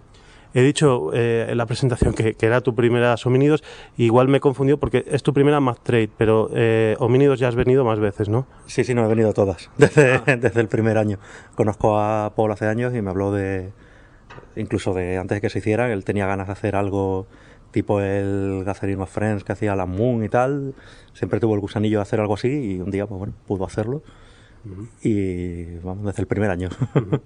[0.54, 3.63] He dicho eh, en la presentación que, que, era tu primera Hominidos,
[3.97, 7.86] igual me confundió porque es tu primera Math Trade, pero eh, Hominidos ya has venido
[7.86, 8.47] más veces, ¿no?
[8.65, 10.23] Sí, sí, no, he venido todas, desde, ah.
[10.25, 11.19] desde el primer año.
[11.56, 13.69] Conozco a Paul hace años y me habló de,
[14.56, 17.28] incluso de antes de que se hiciera, él tenía ganas de hacer algo
[17.71, 20.73] tipo el Gathering of Friends que hacía la Moon y tal,
[21.13, 24.01] siempre tuvo el gusanillo de hacer algo así y un día, pues bueno, pudo hacerlo.
[24.65, 24.88] Uh -huh.
[25.03, 26.69] Y vamos, desde el primer año.
[26.95, 27.21] Uh -huh.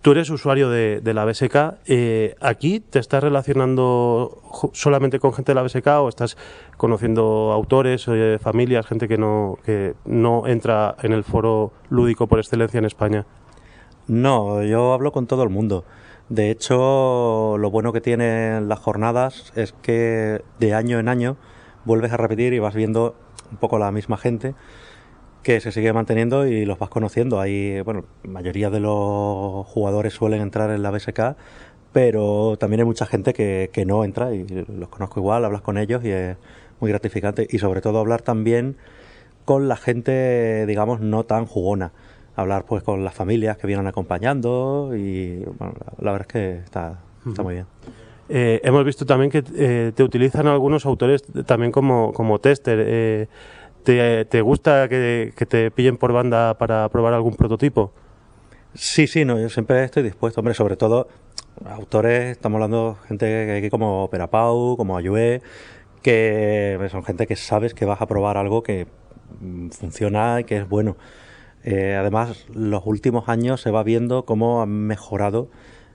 [0.00, 1.80] Tú eres usuario de, de la BSK.
[1.86, 4.40] Eh, ¿Aquí te estás relacionando
[4.72, 6.38] solamente con gente de la BSK o estás
[6.78, 12.38] conociendo autores, eh, familias, gente que no, que no entra en el foro lúdico por
[12.38, 13.26] excelencia en España?
[14.08, 15.84] No, yo hablo con todo el mundo.
[16.28, 21.36] De hecho, lo bueno que tienen las jornadas es que de año en año
[21.84, 23.14] vuelves a repetir y vas viendo
[23.50, 24.54] un poco la misma gente
[25.42, 27.40] que se sigue manteniendo y los vas conociendo.
[27.40, 31.36] Hay, bueno, la mayoría de los jugadores suelen entrar en la BSK,
[31.92, 35.78] pero también hay mucha gente que, que no entra y los conozco igual, hablas con
[35.78, 36.36] ellos y es
[36.80, 37.46] muy gratificante.
[37.50, 38.76] Y sobre todo hablar también
[39.44, 41.92] con la gente, digamos, no tan jugona.
[42.34, 47.00] Hablar pues con las familias que vienen acompañando y bueno, la verdad es que está,
[47.26, 47.66] está muy bien.
[48.28, 52.82] Eh, hemos visto también que eh, te utilizan algunos autores también como, como tester.
[52.82, 53.26] Eh,
[53.82, 57.92] ¿Te, te gusta que, que, te pillen por banda para probar algún prototipo?
[58.74, 61.08] Sí, sí, no, yo siempre estoy dispuesto, hombre, sobre todo
[61.66, 65.42] autores, estamos hablando de gente que, como Perapau, como Ayue,
[66.02, 68.86] que son gente que sabes que vas a probar algo que
[69.40, 70.96] mm, funciona y que es bueno.
[71.64, 75.48] Eh, además, los últimos años se va viendo cómo han mejorado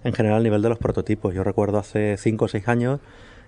[0.04, 1.34] en general el nivel de los prototipos.
[1.34, 3.00] Yo recuerdo hace 5 o 6 años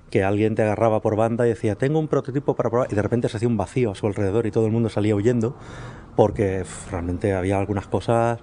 [0.10, 3.02] que alguien te agarraba por banda y decía, tengo un prototipo para probar, y de
[3.02, 5.56] repente se hacía un vacío a su alrededor y todo el mundo salía huyendo,
[6.16, 8.40] porque realmente había algunas cosas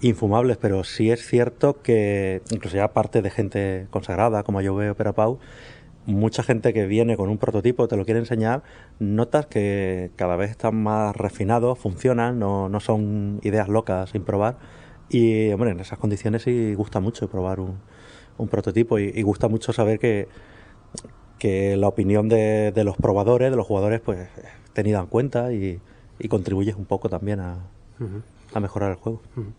[0.00, 4.92] infumables, pero sí es cierto que, incluso ya aparte de gente consagrada, como yo veo
[4.92, 5.38] Opera Pau,
[6.06, 8.62] mucha gente que viene con un prototipo, te lo quiere enseñar,
[8.98, 14.56] notas que cada vez están más refinados, funcionan, no, no son ideas locas sin probar.
[15.08, 17.78] Y, hombre, en esas condiciones sí gusta mucho probar un,
[18.38, 20.28] un prototipo y, y gusta mucho saber que,
[21.38, 25.52] que la opinión de, de, los probadores, de los jugadores, pues es tenida en cuenta
[25.52, 25.80] y,
[26.18, 27.58] y contribuyes un poco también a,
[28.00, 28.22] uh -huh.
[28.54, 29.22] a mejorar el juego.
[29.36, 29.52] Uh -huh.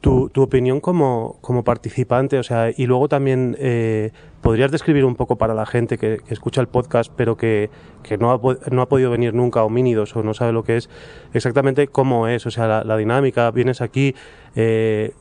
[0.00, 5.16] Tu, tu, opinión como, como, participante, o sea, y luego también eh, podrías describir un
[5.16, 7.70] poco para la gente que, escucha el podcast, pero que,
[8.04, 10.76] que no, ha, no, ha, podido venir nunca a Homínidos o no sabe lo que
[10.76, 10.90] es,
[11.32, 14.14] exactamente cómo es, o sea, la, la dinámica, vienes aquí,
[14.54, 15.12] eh,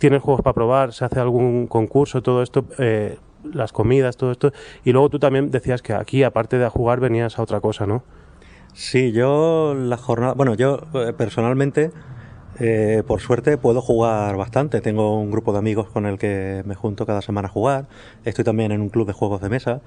[0.00, 4.52] tienes juegos para probar, se hace algún concurso, todo esto, eh, las comidas, todo esto.
[4.82, 7.86] Y luego tú también decías que aquí, aparte de a jugar, venías a otra cosa,
[7.86, 8.02] ¿no?
[8.72, 11.90] Sí, yo la jornada, bueno, yo eh, personalmente,
[12.60, 14.82] eh, por suerte, puedo jugar bastante.
[14.82, 17.88] Tengo un grupo de amigos con el que me junto cada semana a jugar.
[18.24, 19.80] Estoy también en un club de juegos de mesa,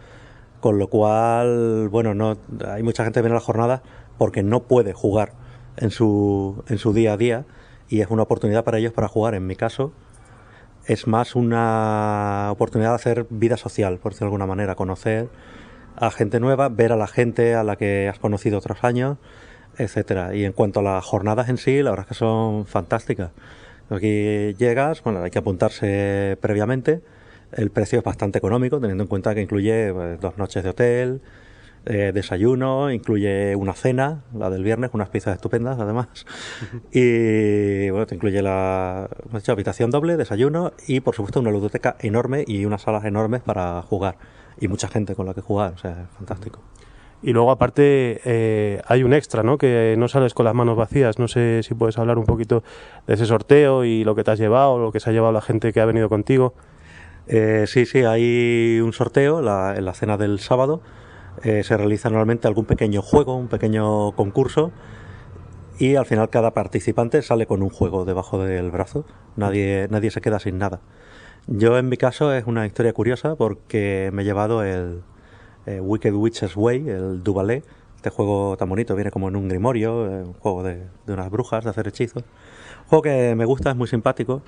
[0.59, 2.35] con lo cual, bueno, no,
[2.67, 3.83] hay mucha gente que viene a la jornada
[4.17, 5.33] porque no puede jugar
[5.77, 7.45] en su, en su día a día
[7.89, 9.35] y es una oportunidad para ellos para jugar.
[9.35, 9.93] En mi caso,
[10.87, 15.29] es más una oportunidad de hacer vida social, por decirlo de alguna manera, conocer
[15.95, 19.17] a gente nueva, ver a la gente a la que has conocido otros años,
[19.77, 20.35] etcétera.
[20.35, 23.31] Y en cuanto a las jornadas en sí, la verdad es que son fantásticas.
[23.89, 27.01] Aquí llegas, bueno, hay que apuntarse previamente.
[27.51, 31.21] El precio es bastante económico, teniendo en cuenta que incluye pues, dos noches de hotel,
[31.85, 36.07] eh, desayuno, incluye una cena, la del viernes, unas pizzas estupendas además.
[36.91, 39.09] Y bueno, te incluye la
[39.47, 44.17] habitación doble, desayuno y por supuesto una ludoteca enorme y unas salas enormes para jugar.
[44.59, 46.61] Y mucha gente con la que jugar, o sea, es fantástico.
[47.23, 49.57] Y luego aparte eh, hay un extra, ¿no?
[49.57, 51.17] Que no sales con las manos vacías.
[51.17, 52.63] No sé si puedes hablar un poquito
[53.07, 55.41] de ese sorteo y lo que te has llevado, lo que se ha llevado la
[55.41, 56.53] gente que ha venido contigo.
[57.27, 60.81] Eh, sí, sí, hay un sorteo en la cena del sábado
[61.41, 64.71] eh, se realiza normalmente algún pequeño juego, un pequeño concurso
[65.79, 69.05] y al final cada participante sale con un juego debajo del brazo.
[69.35, 70.81] Nadie, nadie se queda sin nada.
[71.47, 75.01] Yo en mi caso es una historia curiosa porque me he llevado el
[75.65, 77.63] eh, Wicked Witch's Way, el Duvalé.
[77.95, 81.63] Este juego tan bonito, viene como en un grimorio, eh, un juego de, unas brujas,
[81.63, 82.23] de hacer hechizos.
[82.83, 84.41] Un juego que me gusta, es muy simpático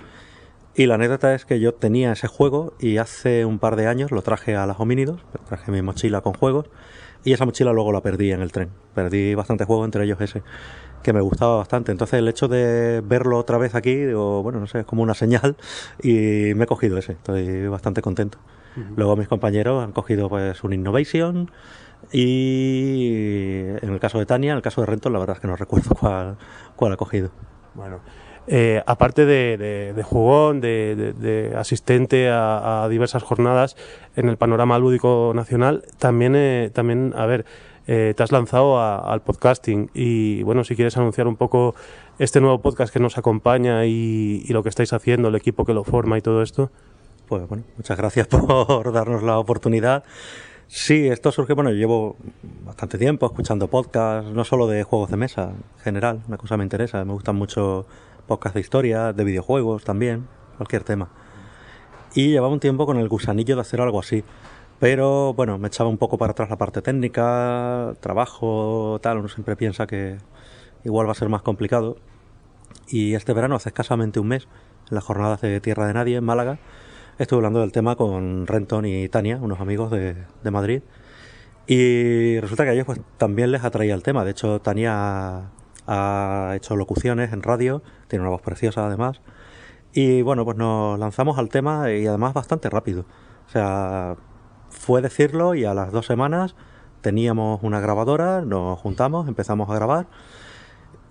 [0.77, 4.11] y la anécdota es que yo tenía ese juego y hace un par de años
[4.11, 6.65] lo traje a las homínidos, traje mi mochila con juegos
[7.23, 8.71] y esa mochila luego la perdí en el tren.
[8.93, 10.43] Perdí bastante juego, entre ellos ese,
[11.01, 11.93] que me gustaba bastante.
[11.93, 15.13] Entonces el hecho de verlo otra vez aquí, digo, bueno, no sé, es como una
[15.13, 15.55] señal
[16.03, 18.37] y me he cogido ese, estoy bastante contento.
[18.95, 21.49] Luego mis compañeros han cogido pues un Innovation
[22.11, 25.47] y en el caso de Tania, en el caso de Renton, la verdad es que
[25.47, 26.37] no recuerdo cuál,
[26.75, 27.31] cuál ha cogido.
[27.73, 28.01] Bueno,
[28.47, 33.75] eh, aparte de, jugón, de, asistente a, diversas jornadas
[34.15, 37.45] en el panorama lúdico nacional, también, eh, también a ver,
[37.87, 41.75] eh, te has lanzado al podcasting y bueno, si quieres anunciar un poco
[42.19, 45.83] este nuevo podcast que nos acompaña y, lo que estáis haciendo, el equipo que lo
[45.83, 46.71] forma y todo esto.
[47.27, 50.03] Pues bueno, muchas gracias por darnos la oportunidad.
[50.67, 52.15] Sí, esto surge, bueno, yo llevo
[52.65, 56.63] bastante tiempo escuchando podcasts, no solo de juegos de mesa, en general, una cosa me
[56.63, 57.85] interesa, me gustan mucho
[58.25, 61.09] podcast de historia, de videojuegos también, cualquier tema.
[62.15, 64.23] Y llevaba un tiempo con el gusanillo de hacer algo así.
[64.79, 69.55] Pero bueno, me echaba un poco para atrás la parte técnica, trabajo, tal, uno siempre
[69.55, 70.17] piensa que
[70.83, 71.97] igual va a ser más complicado.
[72.87, 74.47] Y este verano, hace escasamente un mes,
[74.89, 76.59] en las jornadas de Tierra de Nadie en Málaga,
[77.17, 80.15] estuve hablando del tema con Renton y Tania, unos amigos de,
[80.51, 80.81] Madrid.
[81.67, 84.25] Y resulta que a ellos pues, también les atraía el tema.
[84.25, 85.51] De hecho, Tania
[85.87, 89.21] ha hecho locuciones en radio, tiene una voz preciosa además.
[89.93, 93.05] Y bueno, pues nos lanzamos al tema y además bastante rápido.
[93.47, 94.17] O sea,
[94.69, 96.55] fue decirlo y a las dos semanas
[97.01, 100.07] teníamos una grabadora, nos juntamos, empezamos a grabar.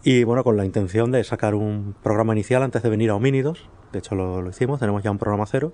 [0.03, 3.71] Y bueno, con la intención de sacar un programa inicial antes de venir a Homínidos.
[3.91, 5.73] De hecho, lo hicimos, tenemos ya un programa cero.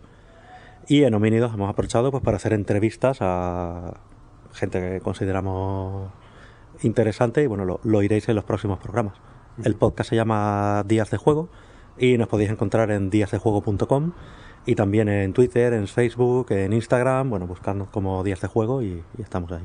[0.91, 3.95] Y en Homínidos hemos aprovechado pues, para hacer entrevistas a
[4.53, 6.11] gente que consideramos
[6.83, 9.15] interesante y bueno, lo, iréis en los próximos programas.
[9.63, 11.49] El podcast se llama Días de Juego
[11.97, 14.15] y nos podéis encontrar en díasdejuego.com
[14.67, 19.05] y también en Twitter, en Facebook, en Instagram, bueno, buscarnos como Días de Juego y,
[19.23, 19.63] estamos ahí.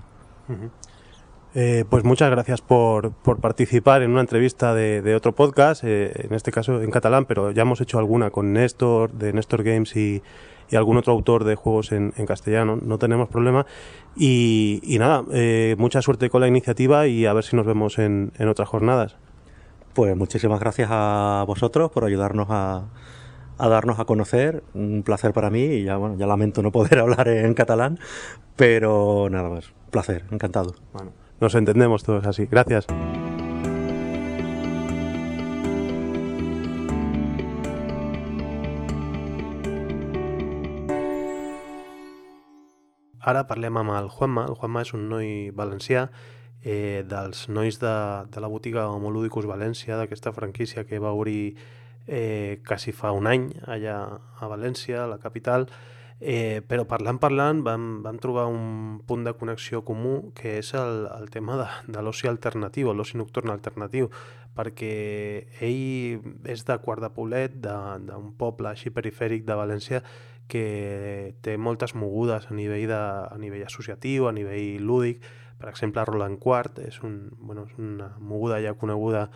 [1.55, 6.27] Eh, pues muchas gracias por, por, participar en una entrevista de, de otro podcast, eh,
[6.27, 9.95] en este caso en catalán, pero ya hemos hecho alguna con Néstor, de Néstor Games
[9.95, 10.21] y,
[10.69, 13.65] y algún otro autor de juegos en, castellano, no tenemos problema.
[14.15, 18.32] Y, nada, eh, mucha suerte con la iniciativa y a ver si nos vemos en,
[18.47, 19.17] otras jornadas.
[19.93, 22.86] Pues muchísimas gracias a vosotros por ayudarnos a,
[23.58, 24.63] a darnos a conocer.
[24.73, 27.99] Un placer para mí y ya, bueno, ya lamento no poder hablar en catalán,
[28.56, 30.75] pero nada más, placer, encantado.
[30.93, 32.45] Bueno, nos entendemos todos así.
[32.45, 32.88] Gracias.
[43.25, 44.45] Ara parlem amb el Juanma.
[44.45, 46.05] El Juanma és un noi valencià
[46.61, 47.95] eh, dels nois de,
[48.29, 51.55] de la botiga Homolúdicus València, d'aquesta franquícia que va obrir
[52.05, 53.97] eh, quasi fa un any allà
[54.38, 55.65] a València, a la capital,
[56.19, 61.07] eh, però parlant, parlant, vam, vam trobar un punt de connexió comú que és el,
[61.17, 64.11] el tema de, de l'oci alternatiu, l'oci nocturn alternatiu,
[64.55, 64.93] perquè
[65.65, 70.05] ell és de Quart de Poblet, d'un poble així perifèric de València,
[70.47, 75.23] que té moltes mogudes a nivell, de, a nivell associatiu, a nivell lúdic.
[75.58, 79.29] Per exemple, Roland Quart és, un, bueno, és una moguda ja coneguda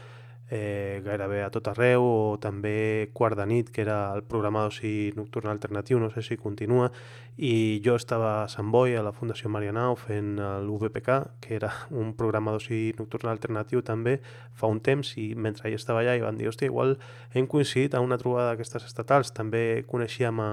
[0.50, 5.14] eh, gairebé a tot arreu, o també Quart de nit, que era el programa d'oci
[5.16, 6.90] nocturn alternatiu, no sé si continua,
[7.38, 12.16] i jo estava a Sant Boi, a la Fundació Marianao, fent l'UVPK, que era un
[12.18, 14.18] programa d'oci nocturn alternatiu també,
[14.58, 16.98] fa un temps, i mentre ell estava allà i van dir, hòstia, igual
[17.34, 20.52] hem coincidit a una trobada d'aquestes estatals, també coneixíem a,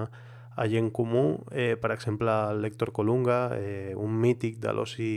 [0.56, 5.14] a gent comú, eh, per exemple, l'Héctor Colunga, eh, un mític de l'oci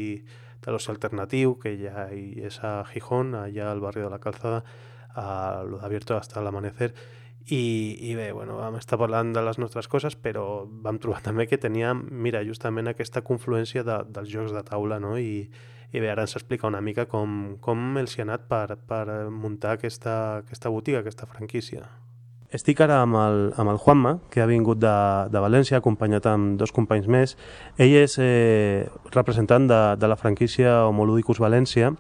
[0.60, 4.64] de l'oci alternatiu, que ja és a Gijón, allà al barri de la Calzada,
[5.16, 6.94] a lo d'Abierto hasta l'amanecer,
[7.50, 11.48] i, i bé, bueno, vam estar parlant de les nostres coses, però vam trobar també
[11.48, 15.16] que teníem, mira, justament aquesta confluència de, dels jocs de taula, no?
[15.18, 15.48] I,
[15.90, 19.06] i bé, ara ens explica una mica com, com els hi ha anat per, per
[19.32, 21.88] muntar aquesta, aquesta botiga, aquesta franquícia.
[22.50, 24.96] Estic ara amb el, amb el Juanma, que ha vingut de,
[25.30, 27.36] de València, acompanyat amb dos companys més.
[27.78, 31.92] Ell és eh, representant de, de la franquícia Homolúdicus València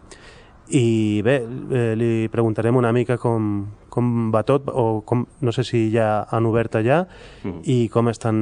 [0.74, 5.66] i bé, eh, li preguntarem una mica com, com va tot, o com, no sé
[5.66, 7.04] si ja han obert allà
[7.44, 7.62] mm.
[7.70, 8.42] i com estan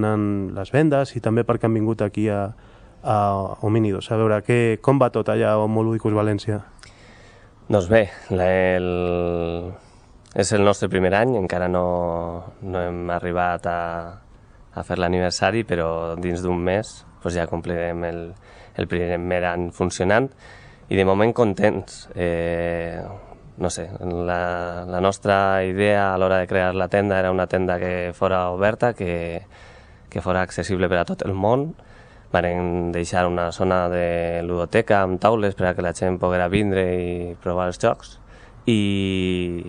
[0.56, 2.46] les vendes i també perquè han vingut aquí a,
[3.04, 3.17] a
[3.67, 4.12] Homínidos.
[4.12, 6.62] A veure, que, com va tot allà a Homolúdicus València?
[7.67, 8.88] Doncs bé, el,
[10.36, 13.80] és el nostre primer any, encara no, no hem arribat a,
[14.74, 18.20] a fer l'aniversari, però dins d'un mes doncs ja complirem el,
[18.78, 20.30] el primer any funcionant
[20.88, 22.08] i de moment contents.
[22.16, 23.02] Eh,
[23.58, 27.80] no sé, la, la nostra idea a l'hora de crear la tenda era una tenda
[27.80, 29.42] que fora oberta, que,
[30.10, 31.72] que fora accessible per a tot el món.
[32.32, 36.84] Vam deixar una zona de ludoteca amb taules per a que la gent poguera vindre
[37.00, 38.18] i provar els jocs
[38.68, 39.63] i,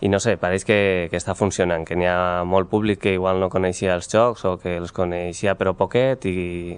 [0.00, 3.40] i no sé, pareix que, que està funcionant, que n'hi ha molt públic que igual
[3.42, 6.76] no coneixia els jocs o que els coneixia però poquet i,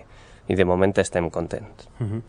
[0.49, 1.89] i de moment estem contents.
[2.01, 2.23] Uh -huh.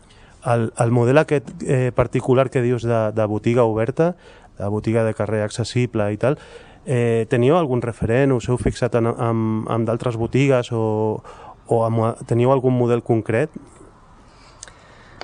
[0.52, 4.16] el, el model aquest eh, particular que dius de, de botiga oberta,
[4.58, 6.38] de botiga de carrer accessible i tal,
[6.84, 8.32] eh, teniu algun referent?
[8.32, 11.22] Us heu fixat en, en, en d'altres botigues o,
[11.66, 13.50] o amb, teniu algun model concret?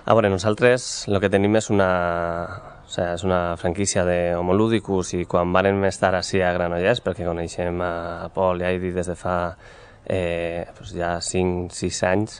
[0.04, 1.88] A veure, nosaltres el que tenim és una,
[2.88, 7.26] o sigui, és una franquícia de Homolúdicus i quan varen estar així a Granollers, perquè
[7.26, 9.34] coneixem a Pol i a Heidi des de fa
[10.08, 12.38] eh, pues ja 5-6 anys,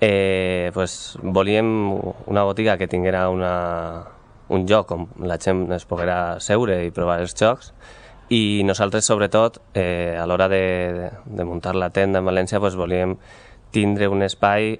[0.00, 1.90] eh, pues volíem
[2.30, 4.04] una botiga que tinguera una,
[4.48, 7.74] un lloc on la gent es poguera seure i provar els jocs.
[8.30, 13.16] I nosaltres sobretot eh, a l'hora de, de muntar la tenda en València pues, volíem
[13.74, 14.76] tindre un espai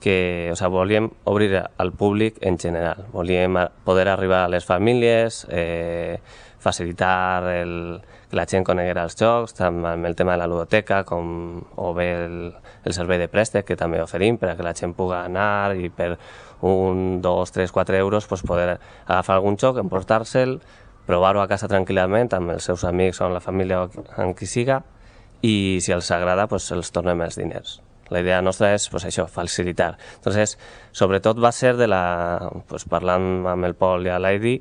[0.00, 3.06] que o sea, volíem obrir al públic en general.
[3.12, 6.20] Volíem poder arribar a les famílies, eh,
[6.58, 11.04] facilitar el, que la gent coneguera els jocs, també amb el tema de la ludoteca,
[11.06, 12.38] com, o bé el,
[12.84, 16.16] el servei de préstec que també oferim per que la gent pugui anar i per
[16.66, 20.58] un, dos, tres, quatre euros pues, poder agafar algun joc, emportar-se'l,
[21.06, 24.48] provar-ho a casa tranquil·lament amb els seus amics o amb la família o amb qui
[24.50, 24.82] siga
[25.42, 27.80] i si els agrada pues, els tornem els diners.
[28.10, 29.96] La idea nostra és pues, això, facilitar.
[30.16, 30.58] Entonces,
[30.92, 34.56] sobretot va ser de la, pues, parlant amb el Pol i l'Aidi,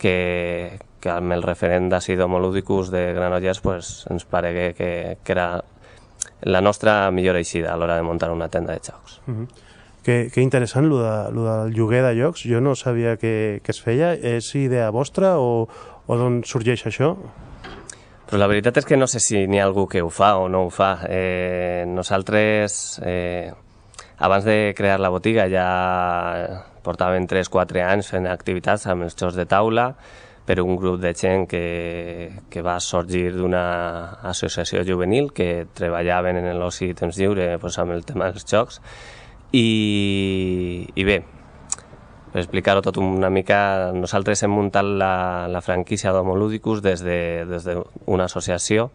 [0.00, 5.62] que, que amb el referent d'Acid Homolúdicus de Granollers pues, ens paregué que, que era
[6.42, 9.20] la nostra millor eixida a l'hora de muntar una tenda de jocs.
[9.26, 9.48] Mm -hmm.
[10.02, 12.44] Que, que interessant, lo, de, lo del lloguer de llocs.
[12.48, 14.14] Jo no sabia que, que es feia.
[14.14, 15.68] És idea vostra o,
[16.06, 17.16] o d'on sorgeix això?
[18.30, 20.44] Però la veritat és que no sé si n'hi ha algú que ho fa o
[20.46, 21.00] no ho fa.
[21.10, 23.50] Eh, nosaltres, eh,
[24.22, 25.66] abans de crear la botiga, ja
[26.86, 29.88] portaven 3-4 anys fent activitats amb els jocs de taula
[30.46, 33.64] per un grup de gent que, que va sorgir d'una
[34.30, 38.78] associació juvenil que treballaven en l'oci temps lliure pues, amb el tema dels jocs.
[39.50, 41.18] I, i bé,
[42.32, 47.46] per explicar-ho tot una mica, nosaltres hem muntat la, la franquícia d'Homolúdicus des d'una de,
[47.50, 48.90] des de associació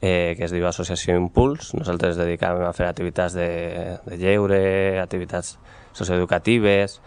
[0.00, 1.72] eh, que es diu Associació Impuls.
[1.74, 3.48] Nosaltres dedicàvem a fer activitats de,
[4.06, 4.60] de lleure,
[5.02, 5.56] activitats
[5.98, 7.00] socioeducatives,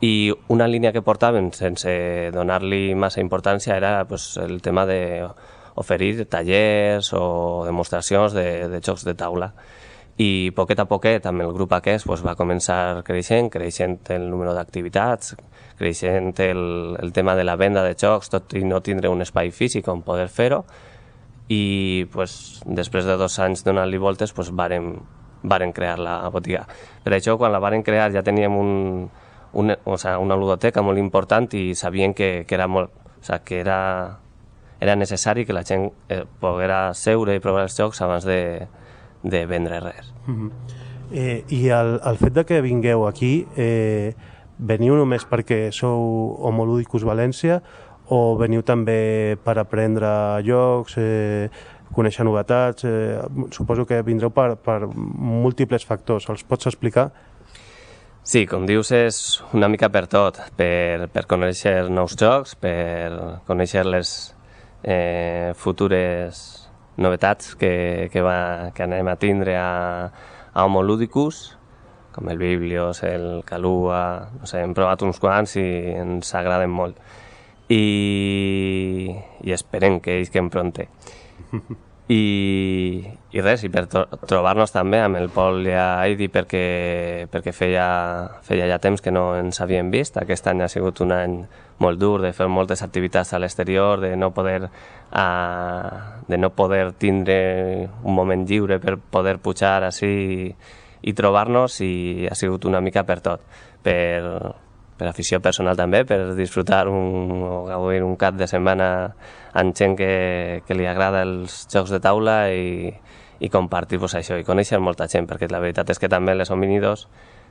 [0.00, 1.90] i una línia que portàvem sense
[2.34, 9.16] donar-li massa importància era pues, el tema d'oferir tallers o demostracions de, de jocs de
[9.18, 9.52] taula
[10.18, 14.50] i poquet a poquet amb el grup aquest pues, va començar creixent, creixent el número
[14.56, 15.36] d'activitats,
[15.78, 19.52] creixent el, el tema de la venda de jocs, tot i no tindre un espai
[19.54, 20.64] físic on poder fer-ho,
[21.48, 24.96] i pues, després de dos anys donant-li voltes pues, vàrem,
[25.46, 26.64] vàrem crear la botiga.
[27.04, 28.72] Per això, quan la vàrem crear ja teníem un,
[29.52, 32.90] un, o sea, una ludoteca molt important i sabien que, que era molt,
[33.20, 34.18] o sea, que era,
[34.80, 38.66] era necessari que la gent eh, poguera seure i provar els jocs abans de,
[39.22, 40.12] de vendre res.
[40.26, 40.50] Mm -hmm.
[41.12, 44.14] eh, I el, el fet de que vingueu aquí, eh,
[44.58, 47.62] veniu només perquè sou Homolúdicus València
[48.08, 51.50] o veniu també per aprendre llocs, eh,
[51.92, 52.84] conèixer novetats?
[52.84, 56.28] Eh, suposo que vindreu per, per múltiples factors.
[56.28, 57.10] Els pots explicar?
[58.22, 63.86] Sí, com dius, és una mica per tot, per, per conèixer nous jocs, per conèixer
[63.88, 64.10] les
[64.82, 66.57] eh, futures
[66.98, 70.10] novetats que, que, va, que anem a tindre a,
[70.52, 71.56] a Homo Ludicus,
[72.12, 76.98] com el Biblios, el Calua, no sé, hem provat uns quants i ens agraden molt.
[77.70, 80.88] I, i esperem que ells que en pronte.
[82.08, 83.04] I,
[83.36, 87.84] i res, i per trobar-nos també amb el Pol i Aidi perquè, perquè feia,
[88.46, 90.16] feia ja temps que no ens havíem vist.
[90.16, 91.42] Aquest any ha sigut un any
[91.78, 94.68] molt dur de fer moltes activitats a l'exterior, de no poder
[95.12, 95.26] a,
[96.26, 100.48] de no poder tindre un moment lliure per poder pujar així i,
[101.08, 103.44] i trobar-nos i ha sigut una mica per tot,
[103.82, 104.52] per,
[104.98, 108.90] per afició personal també, per disfrutar un, o gaudir un cap de setmana
[109.54, 112.90] amb gent que, que li agrada els jocs de taula i,
[113.38, 116.50] i compartir pues, això i conèixer molta gent, perquè la veritat és que també les
[116.50, 117.06] hominidos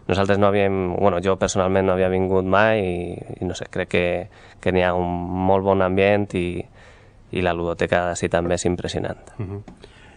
[0.08, 2.95] nosaltres no havíem, bueno, jo personalment no havia vingut mai i,
[3.41, 4.05] i no sé, crec que,
[4.64, 5.12] que n'hi ha un
[5.47, 6.47] molt bon ambient i,
[7.32, 9.20] i la ludoteca sí també és impressionant.
[9.38, 9.62] Uh -huh.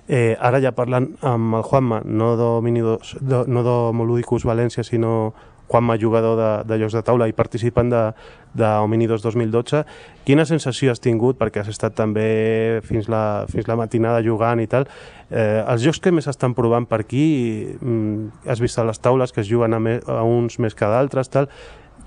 [0.09, 5.34] eh, ara ja parlant amb el Juanma, no d'Hominidos, no d'Homolúdicus València, sinó
[5.71, 8.03] Juanma, jugador de, de jocs de taula i participant de,
[8.59, 9.85] de Hominidos 2012,
[10.27, 14.66] quina sensació has tingut, perquè has estat també fins la, fins la matinada jugant i
[14.71, 14.89] tal,
[15.31, 17.27] eh, els jocs que més estan provant per aquí,
[17.79, 20.91] mm, has vist a les taules que es juguen a, me, a uns més que
[20.91, 21.47] d'altres, tal,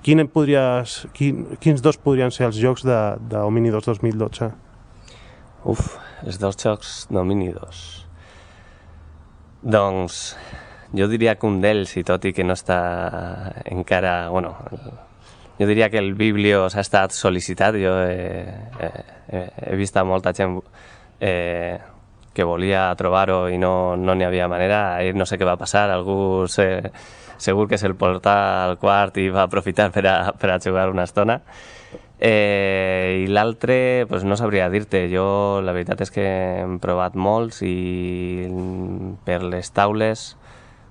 [0.04, 3.00] quin podries, quin, quins dos podrien ser els jocs de,
[3.32, 4.52] de Hominidos 2012?
[5.64, 5.94] Uf,
[6.28, 8.04] els dos jocs dominidos.
[9.64, 10.34] Doncs
[10.94, 12.80] jo diria que un d'ells, i tot i que no està
[13.66, 14.30] encara...
[14.30, 14.56] Bueno,
[15.60, 17.78] jo diria que el Biblios ha estat sol·licitat.
[17.82, 18.46] Jo he,
[18.80, 19.42] he,
[19.72, 20.60] he vist molta gent
[21.20, 21.80] eh,
[22.34, 24.96] que volia trobar-ho i no n'hi no havia manera.
[24.98, 26.68] Ahir no sé què va passar, algú se,
[27.38, 28.36] segur que se'l porta
[28.66, 31.42] al quart i va aprofitar per a, per a jugar una estona.
[32.20, 35.08] Eh, I l'altre, pues no sabria dir-te.
[35.12, 36.26] Jo la veritat és que
[36.62, 38.48] hem provat molts i
[39.26, 40.34] per les taules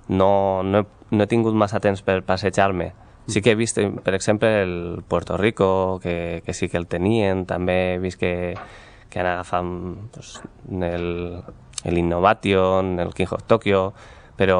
[0.07, 2.91] no, no, he, no he tingut massa temps per passejar-me.
[3.27, 7.45] Sí que he vist, per exemple, el Puerto Rico, que, que sí que el tenien,
[7.47, 8.55] també he vist que,
[9.09, 9.69] que han agafat
[10.11, 11.07] pues, el,
[11.85, 13.93] el Innovation, el King of Tokyo,
[14.35, 14.59] però,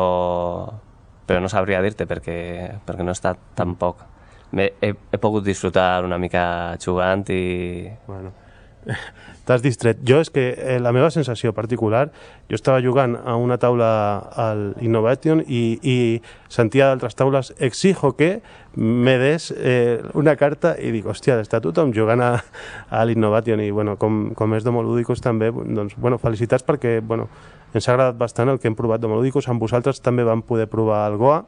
[1.27, 2.39] però no sabria dir-te perquè,
[2.85, 4.05] perquè no he estat tampoc.
[4.53, 7.89] He, he pogut disfrutar una mica jugant i...
[8.07, 8.31] Bueno,
[9.45, 9.99] t'has distret.
[10.07, 12.07] Jo és que eh, la meva sensació particular,
[12.49, 13.89] jo estava jugant a una taula
[14.39, 15.97] al Innovation i, i
[16.51, 18.37] sentia d'altres taules exijo que
[18.75, 22.31] me des eh, una carta i dic, hòstia, està tothom jugant a,
[22.89, 27.27] a l'Innovation i bueno, com, com és d'Homolúdicos també, doncs, bueno, felicitats perquè bueno,
[27.73, 31.05] ens ha agradat bastant el que hem provat d'Homolúdicos, amb vosaltres també vam poder provar
[31.11, 31.43] el Goa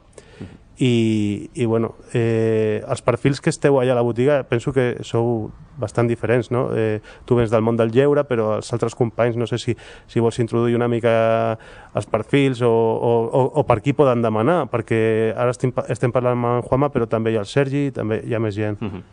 [0.78, 5.50] i, i bueno, eh, els perfils que esteu allà a la botiga penso que sou
[5.80, 6.68] bastant diferents, no?
[6.76, 9.76] Eh, tu vens del món del lleure, però els altres companys no sé si,
[10.08, 11.56] si vols introduir una mica
[11.96, 16.36] els perfils o, o, o, o per qui poden demanar, perquè ara estem, estem parlant
[16.36, 18.80] amb en Juanma, però també hi ha el Sergi, també hi ha més gent.
[18.80, 19.12] Mm -hmm.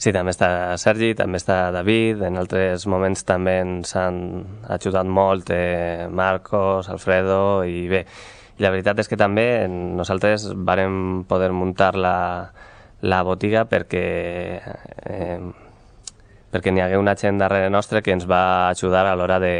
[0.00, 5.50] Sí, també està Sergi, també està David, en altres moments també ens han ajudat molt
[5.50, 8.06] eh, Marcos, Alfredo, i bé,
[8.60, 12.50] i la veritat és que també nosaltres vàrem poder muntar la,
[13.00, 14.04] la botiga perquè,
[15.08, 15.38] eh,
[16.52, 19.54] perquè n'hi hagué una gent darrere nostre que ens va ajudar a l'hora de,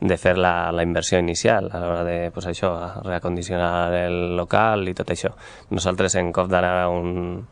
[0.00, 2.72] de fer la, la inversió inicial, a l'hora de pues, això,
[3.04, 5.34] reacondicionar el local i tot això.
[5.76, 7.44] Nosaltres, en cop d'anar un,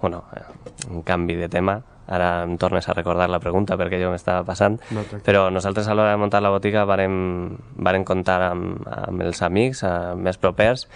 [0.00, 0.24] bueno,
[0.88, 1.76] un canvi de tema,
[2.06, 5.96] ara em tornes a recordar la pregunta perquè jo m'estava passant, no, però nosaltres a
[5.96, 10.86] l'hora de muntar la botiga varem, varem comptar amb, amb els amics amb més propers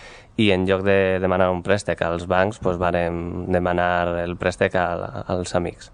[0.41, 4.87] i en lloc de demanar un préstec als bancs pues, varem demanar el préstec a,
[5.29, 5.91] als amics.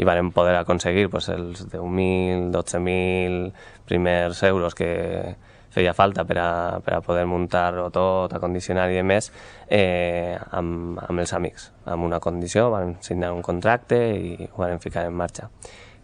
[0.00, 3.50] I varem poder aconseguir pues, els 10.000, 12.000
[3.90, 5.34] primers euros que,
[5.70, 6.50] feia falta per a,
[6.84, 9.30] per a poder muntar-ho tot, acondicionar i més,
[9.68, 11.70] eh, amb, amb els amics.
[11.90, 15.50] Amb una condició, vam signar un contracte i ho vam ficar en marxa.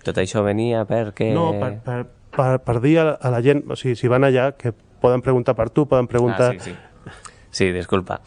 [0.06, 1.32] Tot això venia perquè...
[1.34, 2.00] No, per, per,
[2.36, 5.56] per, per dir a, a la gent, o sigui, si van allà, que poden preguntar
[5.58, 6.54] per tu, poden preguntar...
[6.54, 6.76] Ah, sí, sí.
[7.56, 8.18] Sí, disculpa.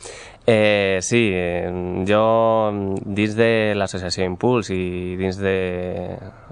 [0.51, 1.69] Eh, sí, eh,
[2.09, 2.71] jo
[3.05, 5.51] dins de l'associació Impuls i dins de...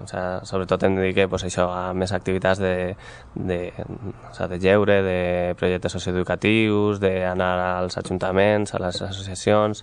[0.03, 2.93] O sea, sobretot em dediqué pues, això, a més activitats de,
[3.33, 5.17] de, o sea, de lleure, de
[5.57, 9.81] projectes socioeducatius, d'anar als ajuntaments, a les associacions,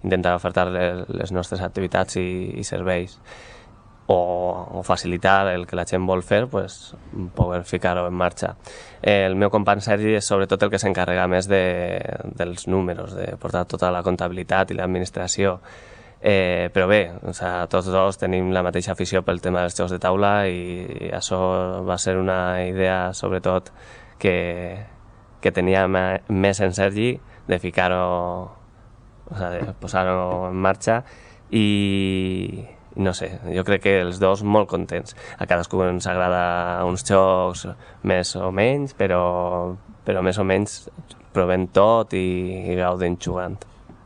[0.00, 3.18] intentar ofertar les, nostres activitats i, i serveis
[4.06, 6.94] o, o facilitar el que la gent vol fer, pues,
[7.36, 8.56] poder ficar-ho en marxa.
[9.02, 11.62] El meu company Sergi és sobretot el que s'encarrega més de,
[12.38, 15.58] dels números, de portar tota la comptabilitat i l'administració.
[16.24, 19.90] Eh, però bé, o sea, tots dos tenim la mateixa afició pel tema dels jocs
[19.90, 23.72] de taula i, i això va ser una idea sobretot
[24.22, 24.36] que,
[25.42, 27.16] que tenia més en Sergi
[27.48, 28.04] de ficar-ho,
[29.26, 31.00] o sea, de posar-ho en marxa
[31.50, 32.62] i,
[32.96, 35.16] no sé, jo crec que els dos molt contents.
[35.38, 37.66] A cadascú ens agrada uns jocs
[38.02, 39.74] més o menys, però,
[40.04, 40.86] però més o menys
[41.32, 42.26] provem tot i,
[42.72, 43.58] i gaudem jugant.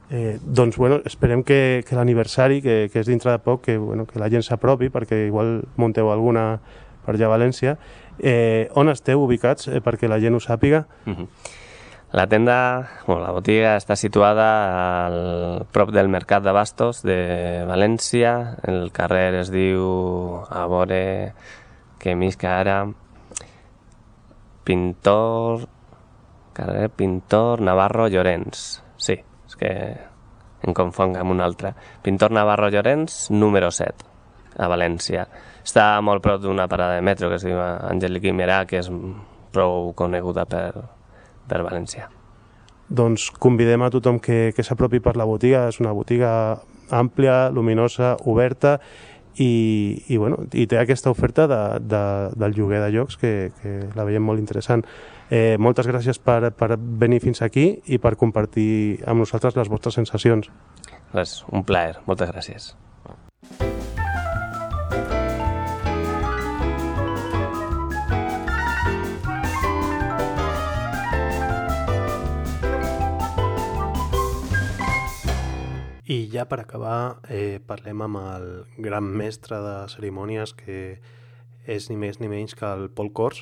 [0.09, 4.07] Eh, doncs bueno, esperem que, que l'aniversari, que, que és dintre de poc, que, bueno,
[4.07, 6.61] que la gent s'apropi, perquè igual munteu alguna
[7.05, 7.77] per allà a València.
[8.19, 10.87] Eh, on esteu ubicats, eh, perquè la gent ho sàpiga?
[11.05, 11.29] Mm -hmm.
[12.13, 14.47] La tenda, bueno, la botiga està situada
[15.07, 18.31] al prop del Mercat de Bastos de València.
[18.63, 19.83] El carrer es diu,
[20.47, 21.01] a veure,
[21.99, 22.85] que misca ara,
[24.65, 25.67] Pintor...
[26.57, 28.63] Carrer Pintor Navarro Llorenç.
[28.97, 29.71] Sí, és que
[30.65, 31.75] em confonc amb un altre.
[32.07, 34.07] Pintor Navarro Llorenç, número 7,
[34.57, 35.27] a València.
[35.67, 38.89] Està molt prop d'una parada de metro que es diu Àngel Guimerà, que és
[39.53, 40.71] prou coneguda per,
[41.49, 42.09] per València.
[42.89, 46.31] Doncs convidem a tothom que, que s'apropi per la botiga, és una botiga
[46.95, 48.77] àmplia, luminosa, oberta
[49.37, 52.05] i, i, bueno, i té aquesta oferta de, de,
[52.39, 54.87] del lloguer de llocs que, que la veiem molt interessant.
[55.29, 59.99] Eh, moltes gràcies per, per venir fins aquí i per compartir amb nosaltres les vostres
[59.99, 60.51] sensacions.
[61.13, 62.75] Pues un plaer, moltes gràcies.
[76.07, 78.45] I ja per acabar, eh, parlem amb el
[78.79, 81.01] gran mestre de cerimònies que
[81.67, 83.41] és ni més ni menys que el Paul Kors,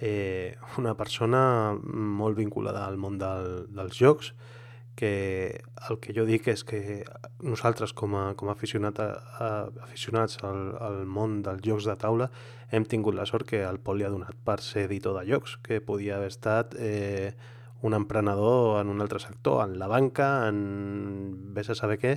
[0.00, 4.32] eh, una persona molt vinculada al món del, dels jocs,
[4.98, 7.04] que el que jo dic és que
[7.38, 9.52] nosaltres com a, com a, aficionat a, a,
[9.86, 12.32] aficionats al, al món dels jocs de taula
[12.74, 15.54] hem tingut la sort que el Pol li ha donat per ser editor de jocs,
[15.62, 17.32] que podia haver estat eh,
[17.82, 22.16] un emprenedor en un altre sector, en la banca, en vés a saber què,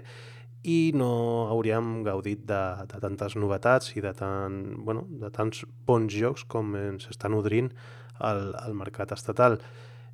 [0.66, 6.14] i no hauríem gaudit de, de tantes novetats i de, tant, bueno, de tants bons
[6.14, 7.70] jocs com ens està nodrint
[8.18, 9.60] al, al mercat estatal.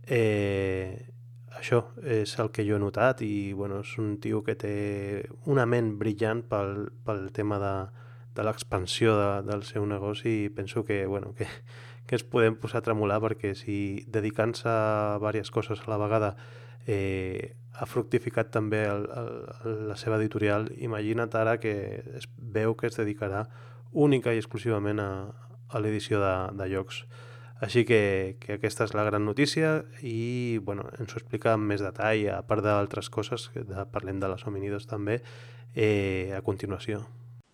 [0.04, 0.92] Eh,
[1.56, 4.76] això és el que jo he notat i bueno, és un tio que té
[5.52, 7.76] una ment brillant pel, pel tema de,
[8.36, 11.48] de l'expansió de, del seu negoci i penso que, bueno, que,
[12.12, 16.34] que es podem posar a tremolar perquè si dedicant-se a diverses coses a la vegada
[16.84, 21.72] eh, ha fructificat també el, el, la seva editorial, imagina't ara que
[22.20, 23.46] es veu que es dedicarà
[23.96, 25.08] única i exclusivament a,
[25.72, 27.06] a l'edició de, de llocs.
[27.64, 31.80] Així que, que aquesta és la gran notícia i bueno, ens ho explica amb més
[31.80, 35.22] detall, a part d'altres coses, de, parlem de les hominidos també,
[35.72, 37.06] eh, a continuació.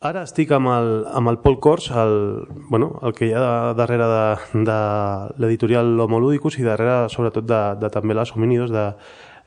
[0.05, 4.05] Ara estic amb el, amb el Pol Cors, el, bueno, el que hi ha darrere
[4.05, 4.75] de, de
[5.41, 8.91] l'editorial Homolúdicus i darrere sobretot de, de també les homínidos de,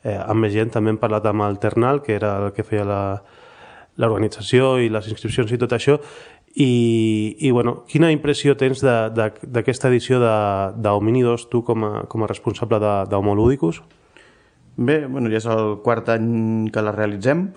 [0.02, 2.82] eh, amb més gent, també hem parlat amb el Ternal, que era el que feia
[3.94, 6.00] l'organització i les inscripcions i tot això,
[6.50, 12.82] i, i bueno, quina impressió tens d'aquesta edició d'Homínidos, tu com a, com a responsable
[13.06, 13.84] d'Homolúdicus?
[14.80, 17.52] Bé, bueno, ja és el quart any que la realitzem,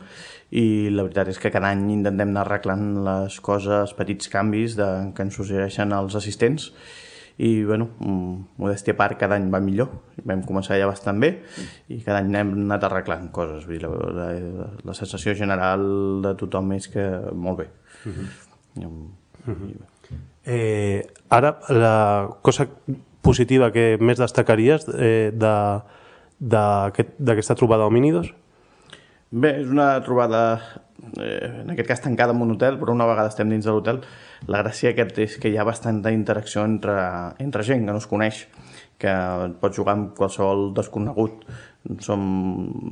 [0.54, 4.89] i la veritat és que cada any intentem anar arreglant les coses, petits canvis de,
[5.18, 6.70] que ens suggereixen els assistents
[7.41, 9.89] i, bueno, mm, modèstia a part, cada any va millor.
[10.22, 11.32] Vam començar ja bastant bé
[11.89, 13.66] i cada any hem anat arreglant coses.
[13.66, 15.82] Vull dir, la, la, la sensació general
[16.22, 17.68] de tothom és que molt bé.
[18.06, 18.28] Uh -huh.
[18.78, 18.91] I, uh
[19.47, 19.72] -huh.
[20.45, 22.68] eh, ara, la cosa
[23.22, 26.88] positiva que més destacaries eh, d'aquesta
[27.34, 28.34] aquest, trobada d'homínidos?
[29.34, 30.40] Bé, és una trobada,
[31.18, 34.04] eh, en aquest cas tancada en un hotel, però una vegada estem dins de l'hotel,
[34.46, 36.94] la gràcia aquest és que hi ha bastanta interacció entre,
[37.42, 38.44] entre gent que no es coneix,
[39.02, 39.14] que
[39.64, 41.48] pot jugar amb qualsevol desconegut.
[42.06, 42.22] Som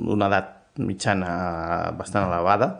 [0.07, 0.49] d'una edat
[0.87, 2.77] mitjana bastant elevada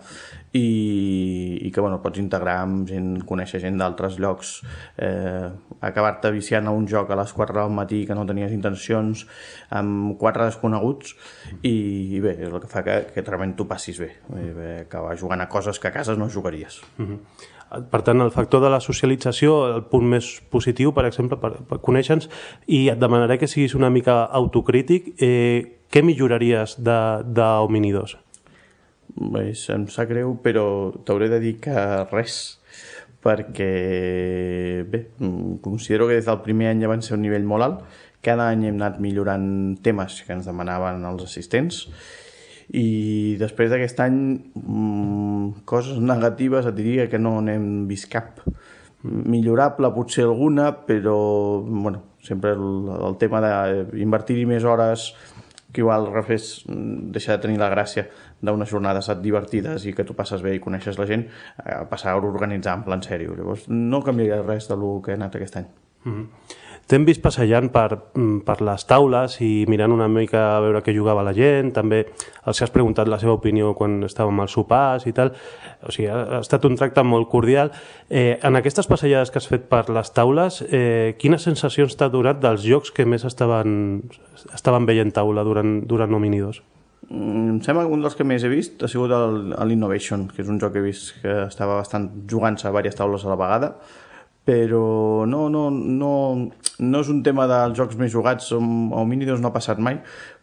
[0.53, 4.57] i, i que bueno, pots integrar amb gent, conèixer gent d'altres llocs.
[4.99, 5.47] Eh,
[5.79, 9.23] acabar-te viciant a un joc a les 4 del matí que no tenies intencions
[9.69, 11.15] amb quatre desconeguts
[11.61, 11.71] i,
[12.17, 15.41] i bé, és el que fa que, que realment tu passis bé, bé acabar jugant
[15.41, 16.81] a coses que a casa no jugaries.
[16.97, 17.49] Mm -hmm.
[17.71, 21.77] Per tant, el factor de la socialització, el punt més positiu, per exemple, per, per
[21.79, 22.27] conèixer-nos,
[22.67, 28.15] i et demanaré que siguis una mica autocrític, eh, què milloraries d'Hominidos?
[29.11, 30.63] Bé, em sap greu, però
[31.03, 31.75] t'hauré de dir que
[32.13, 32.37] res,
[33.21, 33.71] perquè,
[34.87, 35.01] bé,
[35.61, 37.81] considero que des del primer any ja van ser un nivell molt alt,
[38.23, 39.49] cada any hem anat millorant
[39.83, 41.83] temes que ens demanaven els assistents,
[42.71, 44.17] i després d'aquest any
[44.55, 48.39] mmm, coses negatives et diria que no n'hem vist cap.
[49.03, 51.17] Millorable potser alguna però
[51.65, 55.09] bueno, sempre el, el tema d'invertir-hi més hores
[55.72, 58.07] que igual refés deixar de tenir la gràcia
[58.41, 61.28] d'unes jornades divertides i que tu passes bé i coneixes la gent
[61.63, 65.36] a passar a organitzar en plan sèrio llavors no canviaria res del que he anat
[65.36, 65.69] aquest any
[66.03, 66.59] mm -hmm.
[66.89, 70.93] T'hem vist passejant per, mm, per les taules i mirant una mica a veure què
[70.95, 72.05] jugava la gent, també
[72.45, 75.32] els has preguntat la seva opinió quan estàvem als sopars i tal,
[75.88, 77.71] o sigui, ha estat un tracte molt cordial.
[78.09, 82.41] Eh, en aquestes passejades que has fet per les taules, eh, quines sensacions t'ha donat
[82.41, 84.03] dels jocs que més estaven,
[84.53, 86.61] estaven veient taula durant, durant Nominidos?
[87.09, 90.49] Mm, em sembla que un dels que més he vist ha sigut l'Innovation, que és
[90.51, 93.73] un joc que he vist que estava bastant jugant-se a diverses taules a la vegada,
[94.45, 96.13] però no, no, no,
[96.82, 98.59] no és un tema dels jocs més jugats o
[99.05, 99.99] Minidos no ha passat mai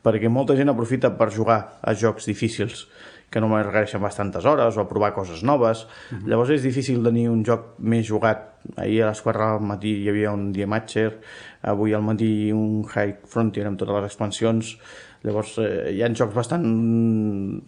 [0.07, 2.86] perquè molta gent aprofita per jugar a jocs difícils
[3.28, 5.84] que només requereixen bastantes hores o a provar coses noves.
[5.84, 6.28] Uh -huh.
[6.28, 8.55] llavors és difícil tenir un joc més jugat.
[8.76, 11.20] Ahir a les 4 del matí hi havia un Matcher
[11.62, 14.78] avui al matí un High Frontier amb totes les expansions
[15.27, 16.66] Llavors eh, hi ha jocs bastant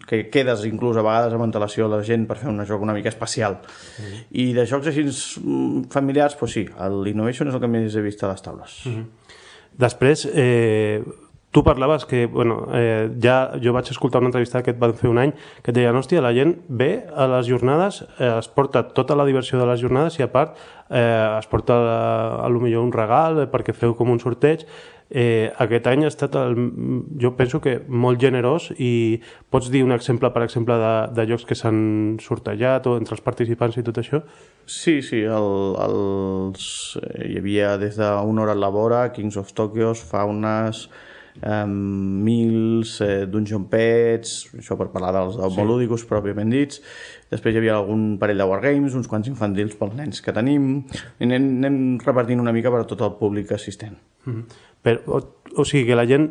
[0.07, 2.95] que quedes inclús a vegades amb antelació a la gent per fer un joc una
[2.95, 3.59] mica especial.
[3.99, 4.21] Mm.
[4.43, 6.67] I de jocs així mm, familiars, doncs sí,
[7.03, 8.77] l'Innovation és el que més he vist a les taules.
[8.85, 9.35] Mm -hmm.
[9.81, 11.01] Després, eh,
[11.51, 15.09] tu parlaves que, bueno, eh, ja jo vaig escoltar una entrevista que et van fer
[15.09, 18.87] un any que et deien, hòstia, la gent ve a les jornades, eh, es porta
[18.95, 20.55] tota la diversió de les jornades i a part
[20.89, 24.63] eh, es porta a, a lo millor un regal eh, perquè feu com un sorteig
[25.11, 26.55] eh, aquest any ha estat, el,
[27.21, 29.19] jo penso que molt generós i
[29.51, 33.23] pots dir un exemple, per exemple, de, de llocs que s'han sortejat o entre els
[33.25, 34.23] participants i tot això?
[34.65, 35.51] Sí, sí, el,
[35.83, 36.65] els,
[37.27, 40.87] hi havia des d'una hora a la vora, Kings of Tokyo, Faunes,
[41.45, 41.73] um,
[42.25, 46.09] Mills, eh, Dungeon Pets, això per parlar dels sí.
[46.09, 46.81] pròpiament dits,
[47.31, 50.69] després hi havia algun parell de wargames, uns quants infantils pels nens que tenim,
[51.19, 53.97] i anem, anem repartint una mica per a tot el públic assistent.
[54.25, 54.63] Mm -hmm.
[54.81, 55.21] Però, o,
[55.61, 56.29] o sigui que la gent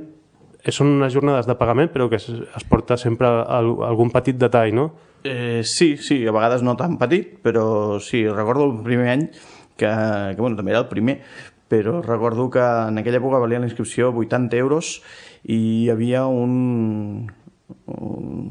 [0.68, 4.90] són unes jornades de pagament però que es, es porta sempre algun petit detall, no?
[5.24, 9.30] Eh, sí, sí, a vegades no tan petit, però sí, recordo el primer any
[9.80, 11.20] que, que bueno, també era el primer,
[11.71, 14.97] però recordo que en aquella època valia la inscripció 80 euros
[15.45, 17.31] i hi havia un,
[17.87, 18.51] un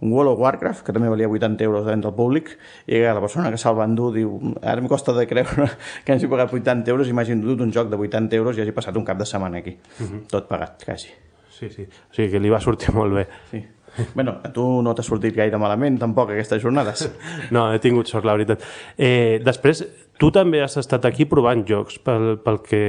[0.00, 2.54] un World of Warcraft, que també valia 80 euros davant del públic,
[2.88, 4.30] i la persona que se'l va endur diu,
[4.62, 5.68] ara em costa de creure
[6.04, 8.96] que hagi pagat 80 euros, imagino dut un joc de 80 euros i hagi passat
[8.96, 10.08] un cap de setmana aquí, uh mhm.
[10.08, 10.26] -huh.
[10.28, 11.10] tot pagat, quasi.
[11.50, 13.28] Sí, sí, o sigui que li va sortir molt bé.
[13.50, 13.62] Sí.
[14.14, 17.06] Bueno, a tu no t'ha sortit gaire malament, tampoc, aquestes jornades.
[17.54, 18.64] No, he tingut sort, la veritat.
[18.98, 19.82] Eh, després,
[20.20, 22.82] tu també has estat aquí provant jocs, pel, pel, que,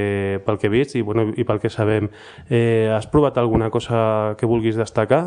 [0.46, 2.10] pel que he vist i, bueno, i pel que sabem.
[2.48, 5.24] Eh, has provat alguna cosa que vulguis destacar?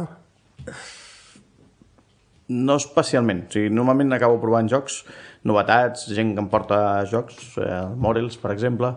[2.47, 3.47] No especialment.
[3.49, 5.01] O sigui, normalment acabo provant jocs,
[5.49, 6.77] novetats, gent que em porta
[7.09, 8.93] jocs, eh, Morels, per exemple.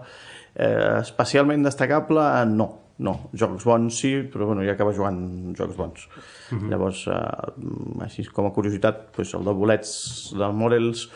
[0.55, 2.69] Eh, especialment destacable, no.
[2.99, 6.09] No, jocs bons sí, però bueno, ja acaba jugant jocs bons.
[6.09, 6.63] Uh mhm.
[6.63, 6.71] -huh.
[6.71, 11.11] Llavors, eh, així com a curiositat, doncs el de bolets del Morels,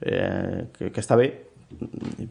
[0.00, 2.28] eh, que, que està bé, i,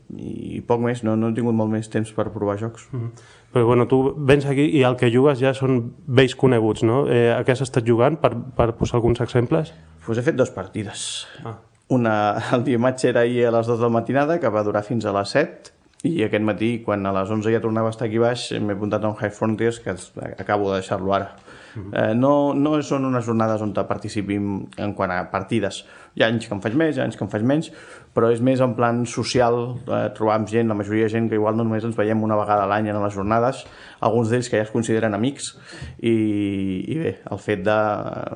[0.58, 2.88] i poc més, no, no he tingut molt més temps per provar jocs.
[2.92, 3.12] Mm -hmm.
[3.54, 7.08] Però bueno, tu vens aquí i el que jugues ja són vells coneguts, no?
[7.08, 9.74] Eh, a què has estat jugant, per, per posar alguns exemples?
[10.06, 11.28] Pues he fet dues partides.
[11.44, 11.58] Ah.
[11.88, 14.84] Una, el dia maig era ahir a les 2 de la matinada, que va durar
[14.84, 15.72] fins a les 7,
[16.06, 19.04] i aquest matí, quan a les 11 ja tornava a estar aquí baix, m'he apuntat
[19.04, 19.96] a un High Frontiers, que
[20.38, 21.32] acabo de deixar-lo ara.
[21.78, 25.84] Eh, no, no són unes jornades on participim en quant a partides.
[26.18, 27.70] Hi ha anys que en faig més, hi ha anys que en faig menys,
[28.18, 31.38] però és més en plan social, eh, trobar amb gent, la majoria de gent que
[31.38, 33.66] igual no només ens veiem una vegada a l'any en les jornades,
[34.02, 35.52] alguns d'ells que ja es consideren amics,
[36.02, 36.16] i,
[36.88, 37.78] i bé, el fet de,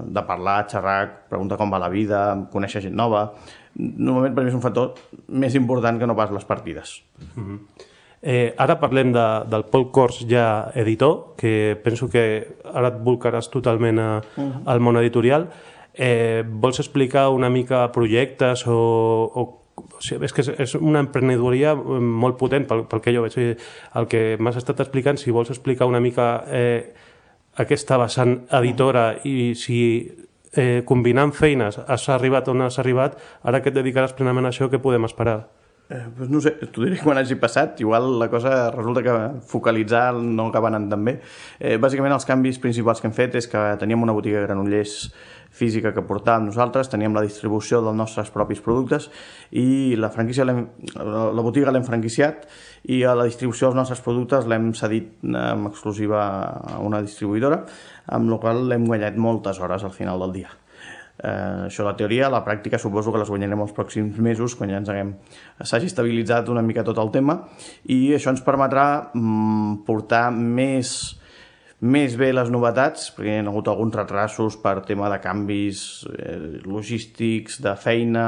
[0.05, 0.99] de parlar, xerrar,
[1.31, 2.21] preguntar com va la vida,
[2.53, 3.31] conèixer gent nova,
[3.75, 4.93] normalment per mi és un factor
[5.27, 7.01] més important que no pas les partides.
[7.35, 7.87] Mm -hmm.
[8.23, 13.49] Eh, ara parlem de, del Paul Kors ja editor, que penso que ara et volcaràs
[13.49, 14.21] totalment a,
[14.65, 15.49] al món editorial.
[15.93, 21.01] Eh, vols explicar una mica projectes o, o o sigui, és que és, és una
[21.01, 23.37] emprenedoria molt potent pel, pel que jo veig.
[23.95, 26.91] El que m'has estat explicant, si vols explicar una mica eh,
[27.61, 29.79] aquesta vessant editora i si
[30.53, 34.69] eh, combinant feines has arribat on has arribat, ara que et dedicaràs plenament a això,
[34.69, 35.41] què podem esperar?
[35.91, 37.81] Eh, pues no sé, t'ho diré quan hagi passat.
[37.83, 41.17] Igual la cosa resulta que focalitzar no acaba anant tan bé.
[41.59, 45.11] Eh, bàsicament els canvis principals que hem fet és que teníem una botiga de granollers
[45.51, 49.09] física que portàvem nosaltres, teníem la distribució dels nostres propis productes
[49.51, 52.47] i la franquícia la botiga l'hem franquiciat
[52.89, 56.23] i a la distribució dels nostres productes l'hem cedit amb exclusiva
[56.75, 57.61] a una distribuïdora,
[58.15, 60.49] amb la qual l'hem guanyat moltes hores al final del dia.
[61.21, 64.79] Eh, això la teoria, la pràctica suposo que les guanyarem els pròxims mesos quan ja
[64.81, 65.11] ens haguem
[65.61, 67.35] s'hagi estabilitzat una mica tot el tema
[67.93, 71.20] i això ens permetrà mm, portar més
[71.81, 75.79] més bé les novetats, perquè hi ha hagut alguns retrasos per tema de canvis
[76.13, 78.25] eh, logístics, de feina,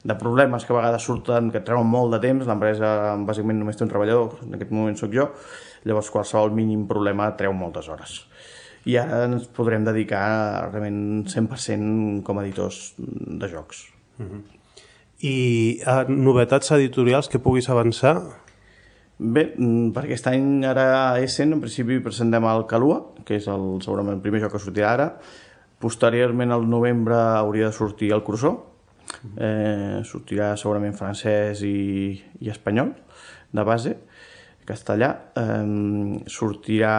[0.00, 3.84] de problemes que a vegades surten, que treuen molt de temps, l'empresa bàsicament només té
[3.84, 5.28] un treballador, en aquest moment sóc jo,
[5.84, 8.22] llavors qualsevol mínim problema treu moltes hores.
[8.88, 10.24] I ara ens podrem dedicar
[10.70, 13.84] realment 100% com a editors de jocs.
[14.18, 14.42] Mm -hmm.
[15.24, 15.36] I
[15.86, 18.43] uh, novetats editorials que puguis avançar?
[19.24, 23.46] Bé, mm, per aquest any ara a Essen en principi presentem el Calua, que és
[23.48, 25.06] el, segurament el primer joc que sortirà ara.
[25.80, 28.58] Posteriorment al novembre hauria de sortir el Crusoe.
[29.40, 32.92] Eh, sortirà segurament francès i, i espanyol
[33.56, 33.96] de base,
[34.68, 35.10] castellà.
[35.40, 36.94] Eh, sortirà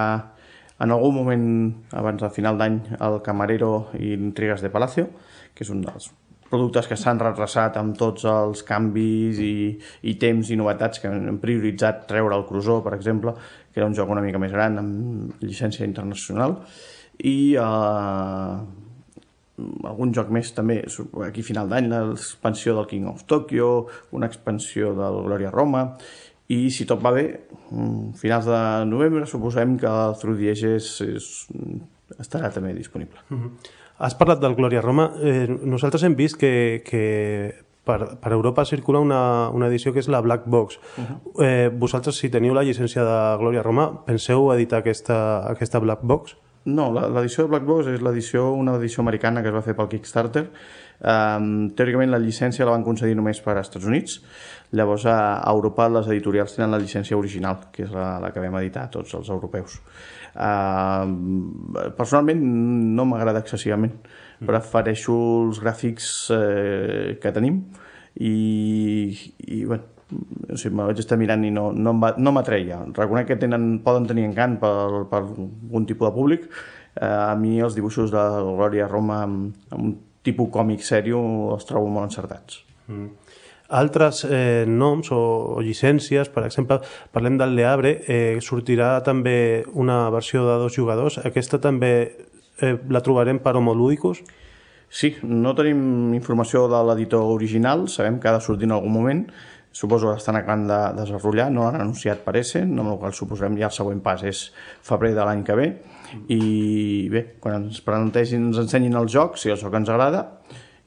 [0.82, 1.47] en algun moment
[1.93, 5.11] abans del final d'any el Camarero i Intrigas de Palacio,
[5.53, 6.09] que és un dels
[6.50, 9.56] productes que s'han retrasat amb tots els canvis i,
[10.10, 13.34] i temps i novetats que han prioritzat treure el Crusoe, per exemple,
[13.74, 16.60] que era un joc una mica més gran amb llicència internacional
[17.24, 18.56] i eh,
[19.88, 20.82] algun joc més també
[21.28, 23.70] aquí final d'any l'expansió del King of Tokyo
[24.16, 25.86] una expansió del Gloria Roma
[26.52, 27.26] i si tot va bé
[27.72, 31.30] mm, finals de novembre suposem que el Through the Ages és,
[32.20, 33.84] estarà també disponible mm -hmm.
[33.98, 35.12] Has parlat del Glòria Roma.
[35.24, 37.04] Eh, nosaltres hem vist que, que
[37.88, 40.80] per, per Europa circula una, una edició que és la Black Box.
[40.98, 41.46] Uh -huh.
[41.46, 46.36] eh, vosaltres, si teniu la llicència de Glòria Roma, penseu editar aquesta, aquesta Black Box?
[46.66, 49.88] No, l'edició de Black Box és l'edició una edició americana que es va fer pel
[49.88, 50.50] Kickstarter.
[51.06, 54.20] Um, teòricament la llicència la van concedir només per als Estats Units.
[54.76, 55.18] Llavors a
[55.51, 59.14] Europa les editorials tenen la llicència original, que és la, la que vam editar tots
[59.18, 59.78] els europeus.
[60.36, 61.06] Uh,
[61.95, 62.41] personalment
[62.97, 63.93] no m'agrada excessivament.
[64.39, 64.49] Mm.
[64.49, 67.62] Prefereixo els gràfics eh, que tenim
[68.20, 68.34] i,
[69.47, 69.86] i bueno,
[70.51, 72.82] o sigui, me vaig estar mirant i no, no, no m'atreia.
[72.97, 76.49] Reconec que tenen, poden tenir encant per, per algun tipus de públic.
[76.95, 79.95] Eh, a mi els dibuixos de Glòria Roma amb, amb un
[80.26, 81.21] tipus còmic sèrio
[81.55, 82.63] els trobo molt encertats.
[82.89, 83.13] Mm
[83.69, 85.19] altres eh, noms o,
[85.57, 86.80] o llicències, per exemple,
[87.13, 91.17] parlem del Leabre, eh, sortirà també una versió de dos jugadors.
[91.26, 91.93] Aquesta també
[92.61, 94.21] eh, la trobarem per Homolúdicos?
[94.89, 99.26] Sí, no tenim informació de l'editor original, sabem que ha de sortir en algun moment,
[99.76, 103.57] suposo que estan acabant de desenvolupar, no l'han anunciat per Essen, amb el qual suposem
[103.59, 104.45] ja el següent pas és
[104.86, 105.67] febrer de l'any que ve,
[106.30, 110.26] i bé, quan ens presentegin, ens ensenyin el joc, si el joc ens agrada,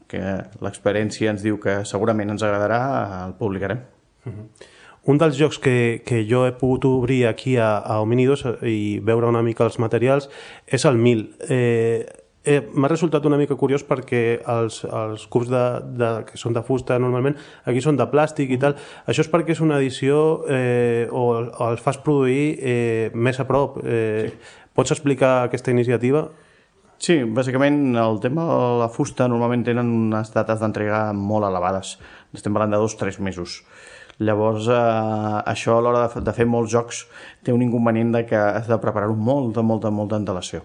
[0.09, 0.23] que
[0.65, 2.81] l'experiència ens diu que segurament ens agradarà,
[3.27, 3.85] el publicarem.
[4.25, 4.75] Uh -huh.
[5.09, 9.27] Un dels jocs que, que jo he pogut obrir aquí a, a Hominidos i veure
[9.27, 10.29] una mica els materials
[10.67, 11.23] és el 1000.
[11.49, 12.07] Eh,
[12.45, 15.65] eh, M'ha resultat una mica curiós perquè els, els cubs de,
[15.97, 18.77] de, que són de fusta normalment aquí són de plàstic i tal.
[19.07, 23.49] Això és perquè és una edició eh, o, o els fas produir eh, més a
[23.49, 23.81] prop.
[23.87, 24.68] Eh, sí.
[24.79, 26.21] Pots explicar aquesta iniciativa?
[27.03, 31.97] Sí, bàsicament el tema de la fusta normalment tenen unes dates d'entrega molt elevades.
[32.31, 33.57] Estem parlant de dos o tres mesos.
[34.23, 34.79] Llavors, eh,
[35.51, 37.03] això a l'hora de, de fer molts jocs
[37.43, 40.63] té un inconvenient de que has de preparar-ho molta, molta, molta antelació.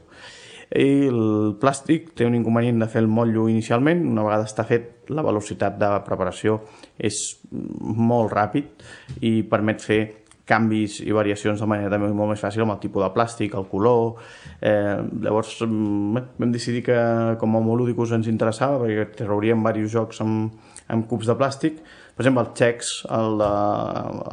[0.70, 5.10] I el plàstic té un inconvenient de fer el motllo inicialment, una vegada està fet
[5.10, 6.62] la velocitat de preparació
[7.02, 7.18] és
[7.50, 8.86] molt ràpid
[9.26, 10.04] i permet fer
[10.50, 13.68] canvis i variacions de manera també molt més fàcil amb el tipus de plàstic, el
[13.72, 14.20] color...
[14.60, 17.00] Eh, llavors mm, vam decidir que
[17.40, 20.54] com a Homolúdicus ens interessava perquè trauríem diversos jocs amb,
[20.92, 21.80] amb cubs de plàstic.
[22.14, 23.44] Per exemple, els xecs el,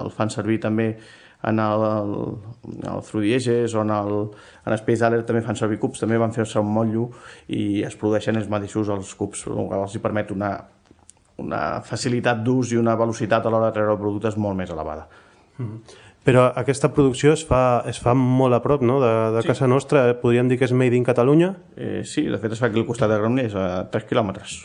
[0.02, 0.92] el fan servir també
[1.42, 2.10] en el, el,
[2.90, 4.18] el Frudiages o en el,
[4.66, 7.06] en Space Alert també fan servir cubs, també van fer-se un motllo
[7.48, 10.52] i es produeixen els mateixos els cubs, el que els permet una,
[11.40, 14.74] una facilitat d'ús i una velocitat a l'hora de treure el producte és molt més
[14.74, 15.08] elevada.
[15.60, 16.08] -hmm.
[16.24, 18.98] Però aquesta producció es fa, es fa molt a prop no?
[19.00, 19.48] de, de sí.
[19.48, 20.02] casa nostra.
[20.20, 21.54] Podríem dir que és made in Catalunya.
[21.76, 24.58] Eh, sí, de fet es fa aquí al costat de Granollers, a 3 quilòmetres.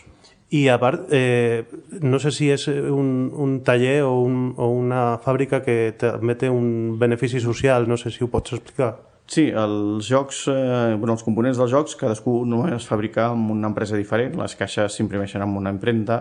[0.52, 1.64] I a part, eh,
[2.02, 6.52] no sé si és un, un taller o, un, o una fàbrica que també té
[6.52, 8.93] un benefici social, no sé si ho pots explicar.
[9.26, 13.71] Sí, els jocs, eh, bueno, els components dels jocs, cadascú només es fabrica amb una
[13.71, 16.19] empresa diferent, les caixes s'imprimeixen amb una impremta,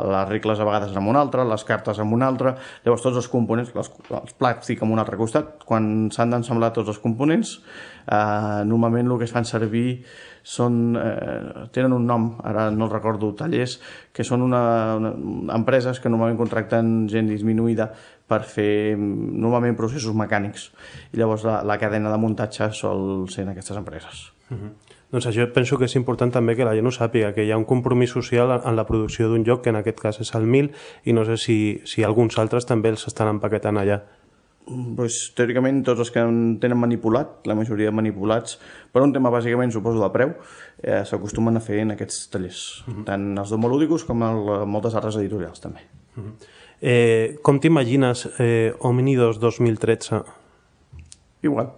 [0.00, 2.54] les regles a vegades amb una altra, les cartes amb una altra,
[2.86, 3.92] llavors tots els components, les,
[4.22, 7.58] els plàstic amb un altre costat, quan s'han d'ensemblar tots els components,
[8.08, 10.00] eh, normalment el que es fan servir
[10.46, 13.80] són, eh, tenen un nom, ara no el recordo, tallers,
[14.14, 15.12] que són una, una,
[15.58, 17.90] empreses que normalment contracten gent disminuïda
[18.26, 20.70] per fer normalment processos mecànics
[21.12, 24.32] i llavors la, la cadena de muntatge sol ser en aquestes empreses.
[24.50, 24.72] Uh -huh.
[25.10, 27.56] Doncs això penso que és important també que la gent ho sàpiga, que hi ha
[27.56, 30.72] un compromís social en la producció d'un joc, que en aquest cas és el 1000,
[31.04, 34.02] i no sé si, si alguns altres també els estan empaquetant allà
[34.96, 36.24] pues, teòricament tots els que
[36.60, 38.58] tenen manipulat, la majoria manipulats,
[38.92, 40.34] per un tema bàsicament suposo del preu,
[40.82, 42.98] eh, s'acostumen a fer en aquests tallers, uh mhm.
[42.98, 43.04] -huh.
[43.04, 45.80] tant els d'homolúdicos com el, moltes altres editorials també.
[46.16, 46.26] Uh mhm.
[46.26, 46.55] -huh.
[46.80, 50.22] Eh, com t'imagines eh, Omnidos 2013?
[51.42, 51.72] Igual.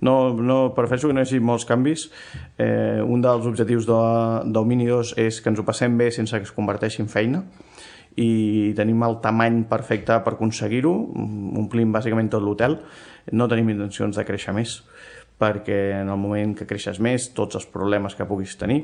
[0.00, 2.08] No, no, prefereixo que no hi hagi molts canvis.
[2.58, 7.02] Eh, un dels objectius d'Omnidos és que ens ho passem bé sense que es converteixi
[7.02, 7.42] en feina
[8.18, 10.90] i tenim el tamany perfecte per aconseguir-ho,
[11.60, 12.74] omplim bàsicament tot l'hotel,
[13.30, 14.80] no tenim intencions de créixer més,
[15.38, 18.80] perquè en el moment que creixes més, tots els problemes que puguis tenir,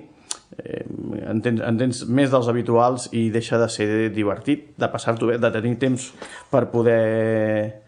[0.58, 0.84] eh,
[1.30, 5.76] entens, entens més dels habituals i deixa de ser divertit, de passar-t'ho bé, de tenir
[5.82, 6.10] temps
[6.50, 7.82] per poder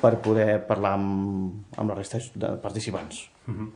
[0.00, 3.28] per poder parlar amb, amb la resta de participants.
[3.48, 3.68] Uh -huh.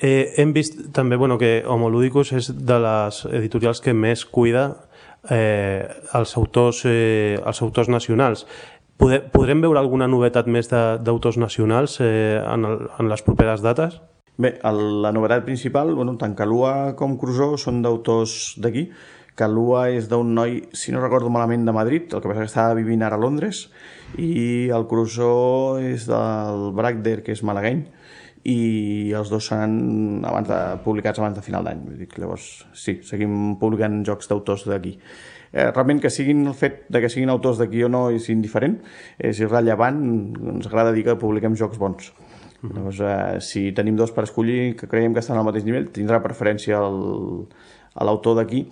[0.00, 4.88] eh, hem vist també bueno, que Homoludicus és de les editorials que més cuida
[5.30, 8.46] eh, els, autors, eh, els autors nacionals.
[8.96, 14.00] Poder, podrem veure alguna novetat més d'autors nacionals eh, en, el, en les properes dates?
[14.38, 18.84] Bé, el, la novetat principal, bueno, tant Calua com Crusoe són d'autors d'aquí.
[19.34, 22.76] Calua és d'un noi, si no recordo malament, de Madrid, el que passa que estava
[22.78, 23.64] vivint ara a Londres,
[24.14, 27.82] i el Crusoe és del Bragder, que és malagueny,
[28.46, 31.82] i els dos seran abans de, publicats abans de final d'any.
[32.14, 32.46] Llavors,
[32.78, 34.94] sí, seguim publicant jocs d'autors d'aquí.
[35.50, 38.78] Eh, realment que siguin el fet de que siguin autors d'aquí o no és indiferent,
[39.18, 40.02] és irrellevant,
[40.54, 42.12] ens agrada dir que publiquem jocs bons.
[42.62, 42.74] Uh -huh.
[42.74, 46.22] Llavors, eh, si tenim dos per escollir que creiem que estan al mateix nivell, tindrà
[46.22, 47.46] preferència el,
[47.94, 48.66] a l'autor d'aquí,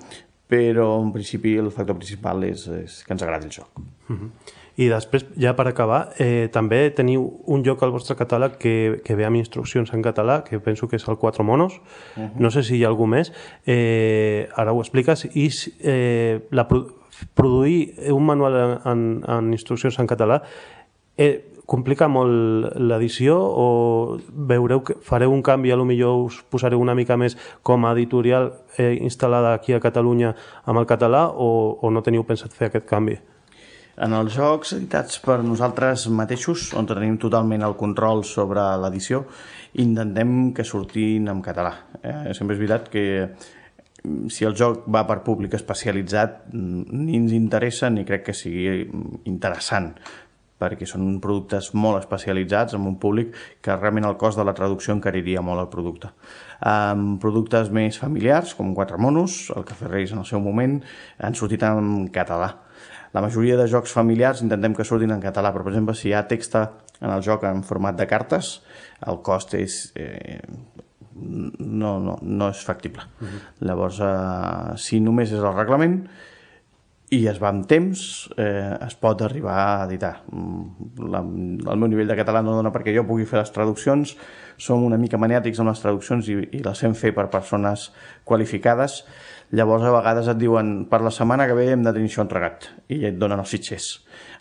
[0.48, 3.68] però en principi el factor principal és, és que ens agradi el joc.
[4.08, 4.30] Uh -huh.
[4.76, 9.14] I després, ja per acabar, eh, també teniu un joc al vostre catàleg que, que
[9.16, 11.80] ve amb instruccions en català, que penso que és el Quatre Monos.
[12.16, 12.30] Uh -huh.
[12.38, 13.32] No sé si hi ha algú més.
[13.66, 15.24] Eh, ara ho expliques.
[15.34, 16.68] I eh, la,
[17.34, 20.42] produir un manual en, en instruccions en català
[21.16, 23.66] eh, complica molt l'edició o
[24.30, 27.36] veureu que fareu un canvi, a lo millor us posareu una mica més
[27.66, 30.32] com a editorial eh, instal·lada aquí a Catalunya
[30.64, 31.48] amb el català o,
[31.82, 33.18] o no teniu pensat fer aquest canvi?
[33.96, 39.22] En els jocs editats per nosaltres mateixos, on tenim totalment el control sobre l'edició,
[39.80, 41.72] intentem que surtin en català.
[42.02, 47.16] Eh, sempre és veritat que mm, si el joc va per públic especialitzat mm, ni
[47.22, 48.84] ens interessa ni crec que sigui
[49.32, 49.94] interessant
[50.58, 54.94] perquè són productes molt especialitzats amb un públic que realment el cost de la traducció
[54.94, 56.12] encariria molt el producte.
[56.60, 60.80] Amb productes més familiars, com Quatre Monos, el Cafè Reis en el seu moment,
[61.18, 62.54] han sortit en català
[63.16, 66.12] la majoria de jocs familiars intentem que surtin en català, però per exemple si hi
[66.12, 68.58] ha text en el joc en format de cartes,
[69.08, 69.78] el cost és...
[69.96, 70.40] Eh,
[71.16, 73.06] no, no, no és factible.
[73.22, 73.38] Uh -huh.
[73.64, 76.02] Llavors, eh, si només és el reglament
[77.14, 78.00] i es va amb temps,
[78.34, 80.12] eh, es pot arribar a editar.
[80.32, 84.16] Mm, la, el meu nivell de català no dona perquè jo pugui fer les traduccions,
[84.58, 87.90] som una mica maniàtics amb les traduccions i, i les hem fer per persones
[88.24, 89.02] qualificades,
[89.54, 92.64] Llavors, a vegades et diuen per la setmana que ve hem de tenir això entregat
[92.90, 93.86] i et donen els fitxers.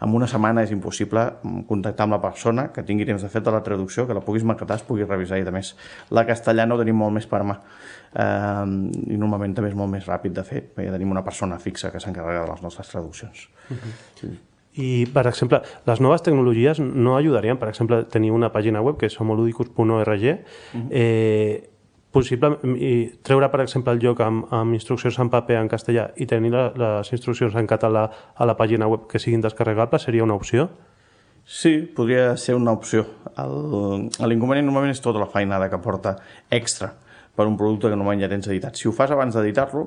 [0.02, 1.28] En una setmana és impossible
[1.70, 4.80] contactar amb la persona que tingui temps de fer la traducció, que la puguis maquetar,
[4.80, 5.76] es pugui revisar i de més.
[6.10, 8.66] La castellana ho tenim molt més per mà eh,
[9.14, 11.94] i normalment també és molt més ràpid de fer, perquè ja tenim una persona fixa
[11.94, 13.48] que s'encarrega de les nostres traduccions.
[13.70, 13.96] Uh -huh.
[14.22, 14.34] sí.
[14.76, 19.08] I, per exemple, les noves tecnologies no ajudarien, per exemple, tenir una pàgina web que
[19.08, 20.88] és homoludicus.org, uh -huh.
[20.92, 21.70] eh,
[22.16, 26.26] possible i treure, per exemple, el joc amb, amb instruccions en paper en castellà i
[26.26, 30.38] tenir la, les instruccions en català a la pàgina web que siguin descarregables seria una
[30.40, 30.70] opció?
[31.46, 33.06] Sí, podria ser una opció.
[33.38, 36.16] L'inconvenient normalment és tota la feinada que porta
[36.50, 36.94] extra
[37.36, 38.80] per un producte que normalment ja tens editat.
[38.80, 39.86] Si ho fas abans d'editar-lo,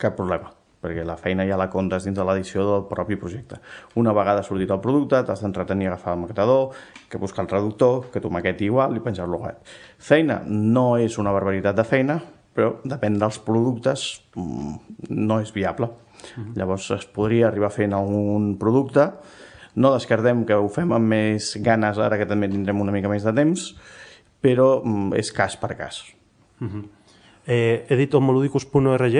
[0.00, 0.63] cap problema.
[0.84, 3.60] Perquè la feina ja la comptes dins de l'edició del propi projecte.
[4.00, 6.76] Una vegada sortit el producte, t'has d'entretenir a agafar el maquetador,
[7.08, 9.60] que buscar el traductor, que tu maqueti igual i penjar-lo web.
[9.98, 12.20] Feina no és una barbaritat de feina,
[12.54, 14.74] però depèn dels productes, mm,
[15.10, 15.86] no és viable.
[15.86, 16.56] Uh -huh.
[16.56, 19.12] Llavors es podria arribar fent algun producte,
[19.74, 23.24] no descartem que ho fem amb més ganes ara que també tindrem una mica més
[23.24, 23.74] de temps,
[24.40, 26.04] però mm, és cas per cas.
[26.60, 26.84] Uh -huh.
[27.46, 29.16] Eh, he dit homoludicus.org.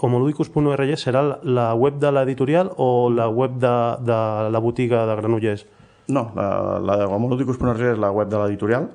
[0.00, 4.18] Homoludicus.org serà la web de l'editorial o la web de, de
[4.50, 5.66] la botiga de Granollers?
[6.08, 8.90] No, la, la de homoludicus.org és la web de l'editorial,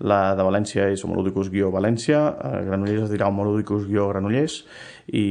[0.00, 2.20] la de València és homoludicus-valència,
[2.68, 4.62] Granollers es dirà homoludicus-granollers
[5.12, 5.24] i,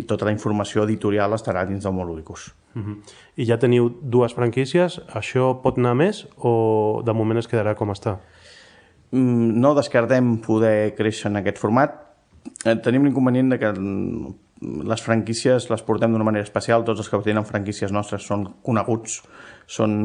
[0.00, 2.50] i tota la informació editorial estarà dins d'homoludicus.
[2.74, 2.96] Uh -huh.
[3.36, 7.90] I ja teniu dues franquícies, això pot anar més o de moment es quedarà com
[7.90, 8.18] està?
[9.10, 12.09] Mm, no descartem poder créixer en aquest format.
[12.64, 13.70] Eh, tenim l'inconvenient de que
[14.60, 19.22] les franquícies les portem d'una manera especial, tots els que tenen franquícies nostres són coneguts,
[19.70, 19.96] són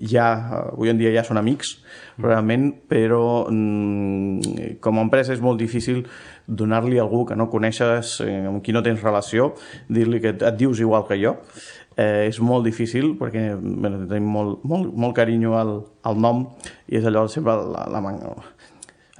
[0.00, 0.26] ja,
[0.72, 1.76] avui en dia ja són amics,
[2.22, 6.06] realment, però mm, com a empresa és molt difícil
[6.46, 9.52] donar-li a algú que no coneixes, eh, amb qui no tens relació,
[9.92, 11.36] dir-li que et dius igual que jo.
[11.96, 15.70] Eh, és molt difícil perquè bueno, tenim molt, molt, molt carinyo al,
[16.04, 16.42] al nom
[16.92, 18.34] i és allò sempre la, la manga.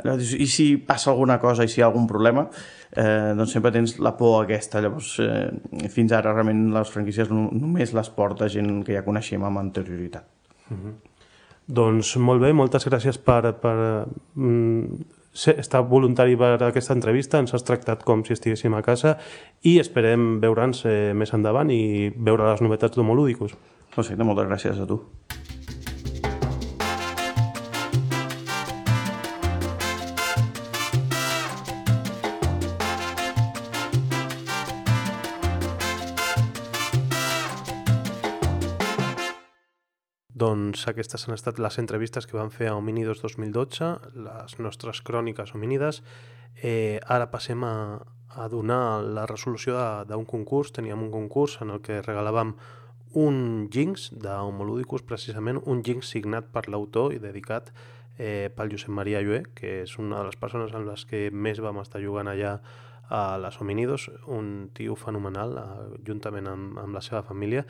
[0.03, 2.47] Allò, I si passa alguna cosa i si hi ha algun problema,
[2.91, 4.81] eh, doncs sempre tens la por aquesta.
[4.85, 9.45] Llavors, eh, fins ara realment les franquícies no, només les porta gent que ja coneixem
[9.45, 10.27] amb anterioritat.
[10.71, 10.95] Uh -huh.
[11.67, 15.01] Doncs molt bé, moltes gràcies per, per mm,
[15.33, 19.17] ser, estar voluntari per aquesta entrevista, ens has tractat com si estiguéssim a casa
[19.63, 23.57] i esperem veure'ns eh, més endavant i veure les novetats d'Homolúdicos.
[23.97, 25.03] No sé, moltes gràcies a tu.
[40.77, 43.87] Doncs aquestes han estat les entrevistes que vam fer a Homínidos 2012,
[44.27, 46.03] les nostres cròniques homínides.
[46.61, 47.97] Eh, ara passem a,
[48.29, 50.74] a donar la resolució d'un concurs.
[50.77, 52.53] Teníem un concurs en el que regalàvem
[53.16, 53.39] un
[53.72, 57.72] jinx d'Homolúdicus, precisament un jinx signat per l'autor i dedicat
[58.18, 61.64] eh, pel Josep Maria Llué, que és una de les persones amb les que més
[61.64, 62.59] vam estar jugant allà
[63.09, 67.64] a les Hominidos, un tio fenomenal, eh, juntament amb, amb la seva família,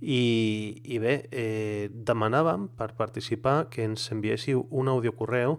[0.00, 5.58] i, i bé, eh, demanàvem per participar que ens enviéssiu un audiocorreu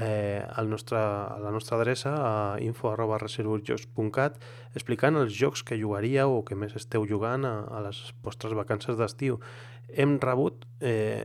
[0.00, 4.40] eh, al nostre, a la nostra adreça a info arroba reservojocs.cat
[4.74, 8.96] explicant els jocs que jugaríeu o que més esteu jugant a, a les vostres vacances
[8.98, 9.40] d'estiu.
[9.92, 11.24] Hem rebut, eh,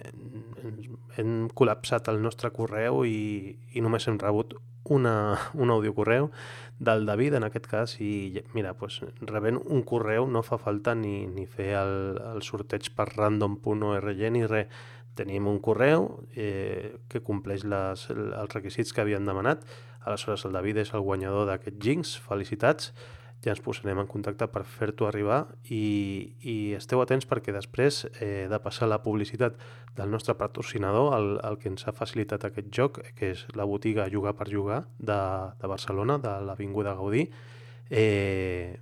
[1.17, 6.29] hem col·lapsat el nostre correu i, i només hem rebut una, un audiocorreu
[6.79, 11.27] del David, en aquest cas, i mira, pues, rebent un correu no fa falta ni,
[11.29, 11.93] ni fer el,
[12.33, 14.81] el sorteig per random.org ni res.
[15.11, 16.05] Tenim un correu
[16.39, 19.65] eh, que compleix les, els requisits que havien demanat.
[20.07, 22.15] Aleshores, el David és el guanyador d'aquest Jinx.
[22.23, 22.93] Felicitats
[23.41, 25.39] ja ens posarem en contacte per fer-t'ho arribar
[25.73, 29.57] i, i esteu atents perquè després eh, de passar la publicitat
[29.97, 34.09] del nostre patrocinador, el, el que ens ha facilitat aquest joc, que és la botiga
[34.13, 35.19] Jugar per Jugar de,
[35.57, 37.25] de Barcelona, de l'Avinguda Gaudí,
[37.89, 38.77] eh,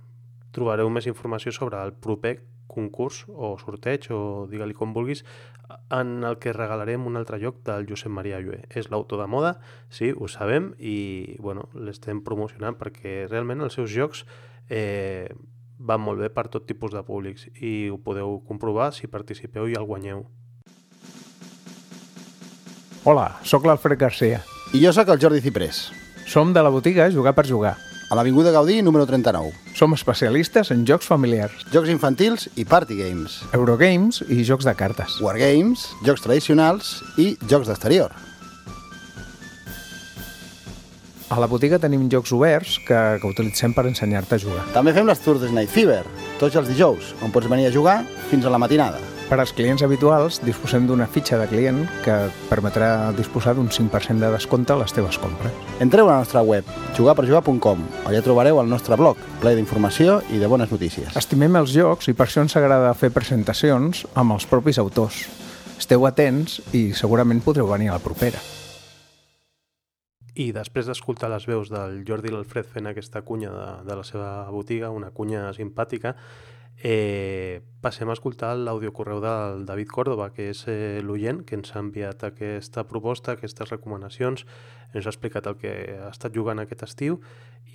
[0.52, 2.36] trobareu més informació sobre el proper
[2.70, 5.24] concurs o sorteig o digue-li com vulguis
[5.90, 8.64] en el que regalarem un altre joc del Josep Maria Llué.
[8.70, 9.54] És l'autor de moda,
[9.90, 14.24] sí, ho sabem i bueno, l'estem promocionant perquè realment els seus jocs
[14.68, 15.30] eh,
[15.78, 19.78] van molt bé per tot tipus de públics i ho podeu comprovar si participeu i
[19.78, 20.26] el guanyeu.
[23.08, 24.42] Hola, sóc l'Alfred Garcia.
[24.76, 25.88] I jo sóc el Jordi Ciprés.
[26.28, 27.74] Som de la botiga Jugar per Jugar.
[28.10, 29.69] A l'Avinguda Gaudí, número 39.
[29.80, 33.38] Som especialistes en jocs familiars, Jocs infantils i party games.
[33.56, 35.14] Eurogames i jocs de cartes.
[35.24, 38.12] Wargames, jocs tradicionals i jocs d'exterior.
[41.32, 44.66] A la botiga tenim jocs oberts que, que utilitzem per ensenyar-te a jugar.
[44.76, 46.02] També fem les tours de Night Fever,
[46.42, 49.00] tots els dijous, on pots venir a jugar fins a la matinada.
[49.30, 54.18] Per als clients habituals disposem d'una fitxa de client que et permetrà disposar d'un 5%
[54.18, 55.54] de descompte a les teves compres.
[55.78, 56.66] Entreu a la nostra web,
[56.98, 61.14] jugarperjugar.com, allà trobareu el nostre blog, ple d'informació i de bones notícies.
[61.14, 65.22] Estimem els jocs i per això ens agrada fer presentacions amb els propis autors.
[65.78, 68.42] Esteu atents i segurament podreu venir a la propera.
[70.34, 74.02] I després d'escoltar les veus del Jordi i l'Alfred fent aquesta cunya de, de la
[74.02, 76.16] seva botiga, una cunya simpàtica,
[76.82, 81.82] Eh, passem a escoltar l'audiocorreu del David Córdoba, que és eh, l'oient que ens ha
[81.84, 84.46] enviat aquesta proposta, aquestes recomanacions,
[84.94, 87.18] ens ha explicat el que ha estat jugant aquest estiu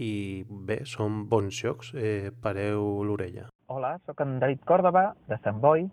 [0.02, 3.46] i bé, són bons jocs, eh, pareu l'orella.
[3.70, 5.86] Hola, sóc en David Córdoba, de Sant Boi,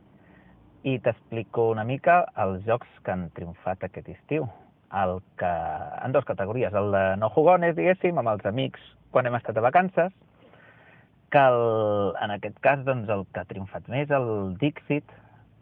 [0.88, 4.48] i t'explico una mica els jocs que han triomfat aquest estiu.
[4.88, 5.52] El que,
[6.00, 8.80] en dues categories, el de no jugones, diguéssim, amb els amics
[9.12, 10.12] quan hem estat a vacances,
[11.32, 15.08] que el, en aquest cas doncs, el que ha triomfat més, el Dixit,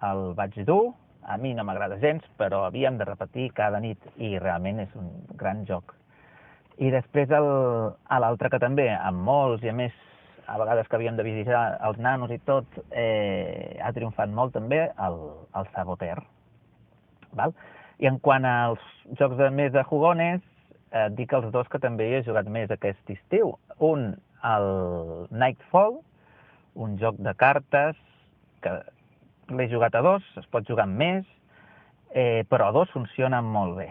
[0.06, 0.92] el vaig dur,
[1.30, 5.10] a mi no m'agrada gens, però havíem de repetir cada nit i realment és un
[5.38, 5.94] gran joc.
[6.80, 9.94] I després l'altre que també, amb molts i a més
[10.50, 14.80] a vegades que havíem de visitar els nanos i tot, eh, ha triomfat molt també
[14.88, 15.18] el,
[15.54, 16.16] el Saboter.
[17.38, 17.54] Val?
[18.02, 18.82] I en quant als
[19.20, 20.42] jocs de més de jugones,
[20.90, 23.54] eh, dic els dos que també he jugat més aquest estiu.
[23.78, 24.16] Un,
[24.46, 26.00] el Nightfall,
[26.74, 27.98] un joc de cartes
[28.64, 28.74] que
[29.50, 31.24] l'he jugat a dos, es pot jugar amb més,
[32.14, 33.88] eh, però a dos funciona molt bé.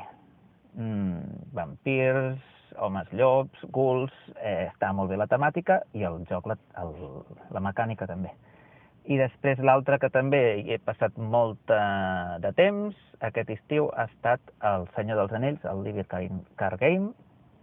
[0.76, 2.40] Mm, vampirs,
[2.78, 6.94] homes llops, ghouls, eh, està molt bé la temàtica i el joc, la, el,
[7.52, 8.32] la mecànica també.
[9.10, 11.72] I després l'altre que també hi he passat molt
[12.44, 17.10] de temps, aquest estiu, ha estat el Senyor dels Anells, el Living Card Game,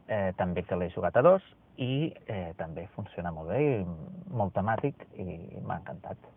[0.08, 1.44] eh, també que l'he jugat a dos,
[1.78, 5.26] i eh, també funciona molt bé, i molt temàtic i
[5.60, 6.32] m'ha encantat.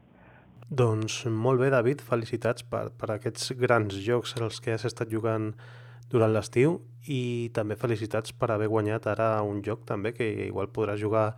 [0.69, 5.53] Doncs molt bé, David, felicitats per, per aquests grans jocs als que has estat jugant
[6.09, 6.79] durant l'estiu
[7.09, 11.31] i també felicitats per haver guanyat ara un joc també que igual podràs jugar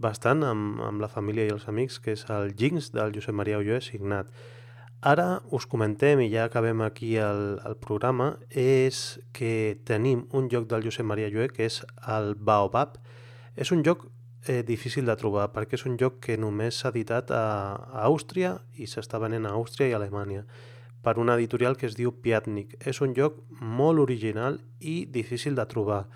[0.00, 3.58] bastant amb, amb la família i els amics, que és el Jinx del Josep Maria
[3.60, 4.30] Ulloé signat.
[5.00, 10.66] Ara us comentem, i ja acabem aquí el, el programa, és que tenim un joc
[10.68, 12.98] del Josep Maria Llué que és el Baobab,
[13.56, 14.06] és un joc
[14.46, 17.44] eh, difícil de trobar perquè és un joc que només s'ha editat a,
[17.92, 20.44] a Àustria i s'està venent a Àustria i Alemanya
[21.02, 22.76] per una editorial que es diu Piatnik.
[22.84, 26.06] És un joc molt original i difícil de trobar.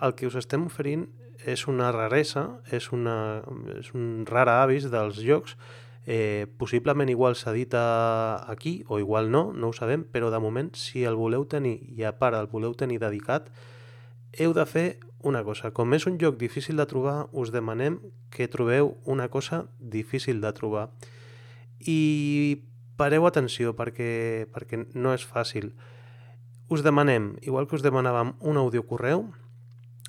[0.00, 1.06] El que us estem oferint
[1.44, 3.42] és una raresa, és, una,
[3.78, 5.56] és un rara avis dels jocs,
[6.06, 11.04] eh, possiblement igual s'edita aquí o igual no, no ho sabem, però de moment si
[11.04, 13.50] el voleu tenir i a part el voleu tenir dedicat,
[14.32, 14.88] heu de fer
[15.22, 15.70] una cosa.
[15.76, 17.98] Com és un joc difícil de trobar, us demanem
[18.30, 20.90] que trobeu una cosa difícil de trobar.
[21.80, 22.62] I
[23.00, 25.72] pareu atenció perquè, perquè no és fàcil.
[26.70, 29.24] Us demanem, igual que us demanàvem un audiocorreu,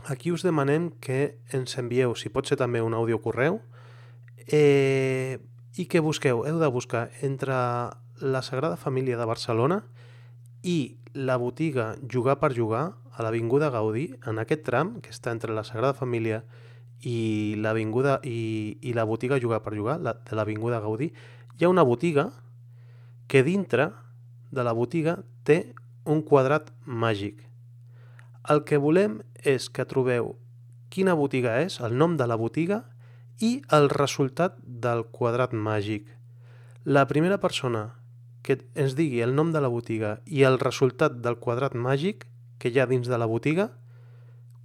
[0.05, 3.62] aquí us demanem que ens envieu, si pot ser també un audiocorreu,
[4.47, 5.39] eh,
[5.78, 7.55] i que busqueu, heu de buscar entre
[8.22, 9.82] la Sagrada Família de Barcelona
[10.62, 15.53] i la botiga Jugar per Jugar, a l'Avinguda Gaudí, en aquest tram, que està entre
[15.53, 16.41] la Sagrada Família
[17.01, 21.12] i l'avinguda i, i la botiga Jugar per Jugar, la, de l'Avinguda Gaudí,
[21.57, 22.30] hi ha una botiga
[23.28, 23.91] que dintre
[24.51, 25.74] de la botiga té
[26.05, 27.41] un quadrat màgic.
[28.49, 30.36] El que volem és que trobeu
[30.91, 32.84] quina botiga és, el nom de la botiga
[33.39, 36.09] i el resultat del quadrat màgic.
[36.86, 37.86] La primera persona
[38.43, 42.26] que ens digui el nom de la botiga i el resultat del quadrat màgic
[42.62, 43.72] que hi ha dins de la botiga,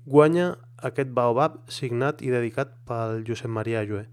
[0.04, 0.52] guanya
[0.84, 4.04] aquest baobab signat i dedicat pel Josep Maria Llué.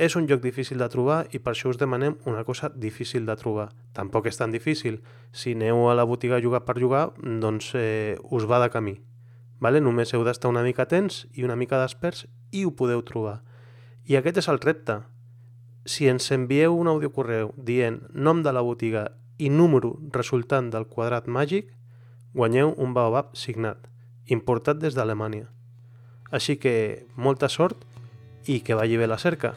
[0.00, 3.36] És un joc difícil de trobar i per això us demanem una cosa difícil de
[3.38, 3.68] trobar.
[3.94, 5.02] Tampoc és tan difícil.
[5.30, 8.96] Si aneu a la botiga a jugar per jugar, doncs eh, us va de camí.
[9.60, 9.84] Vale?
[9.84, 13.42] Només heu d'estar una mica atents i una mica desperts i ho podeu trobar.
[14.08, 14.98] I aquest és el repte.
[15.86, 19.06] Si ens envieu un audiocorreu dient nom de la botiga
[19.38, 21.70] i número resultant del quadrat màgic,
[22.34, 23.78] guanyeu un baobab signat,
[24.26, 25.46] importat des d'Alemanya.
[26.34, 27.86] Així que molta sort
[28.50, 29.54] i que vagi bé la cerca.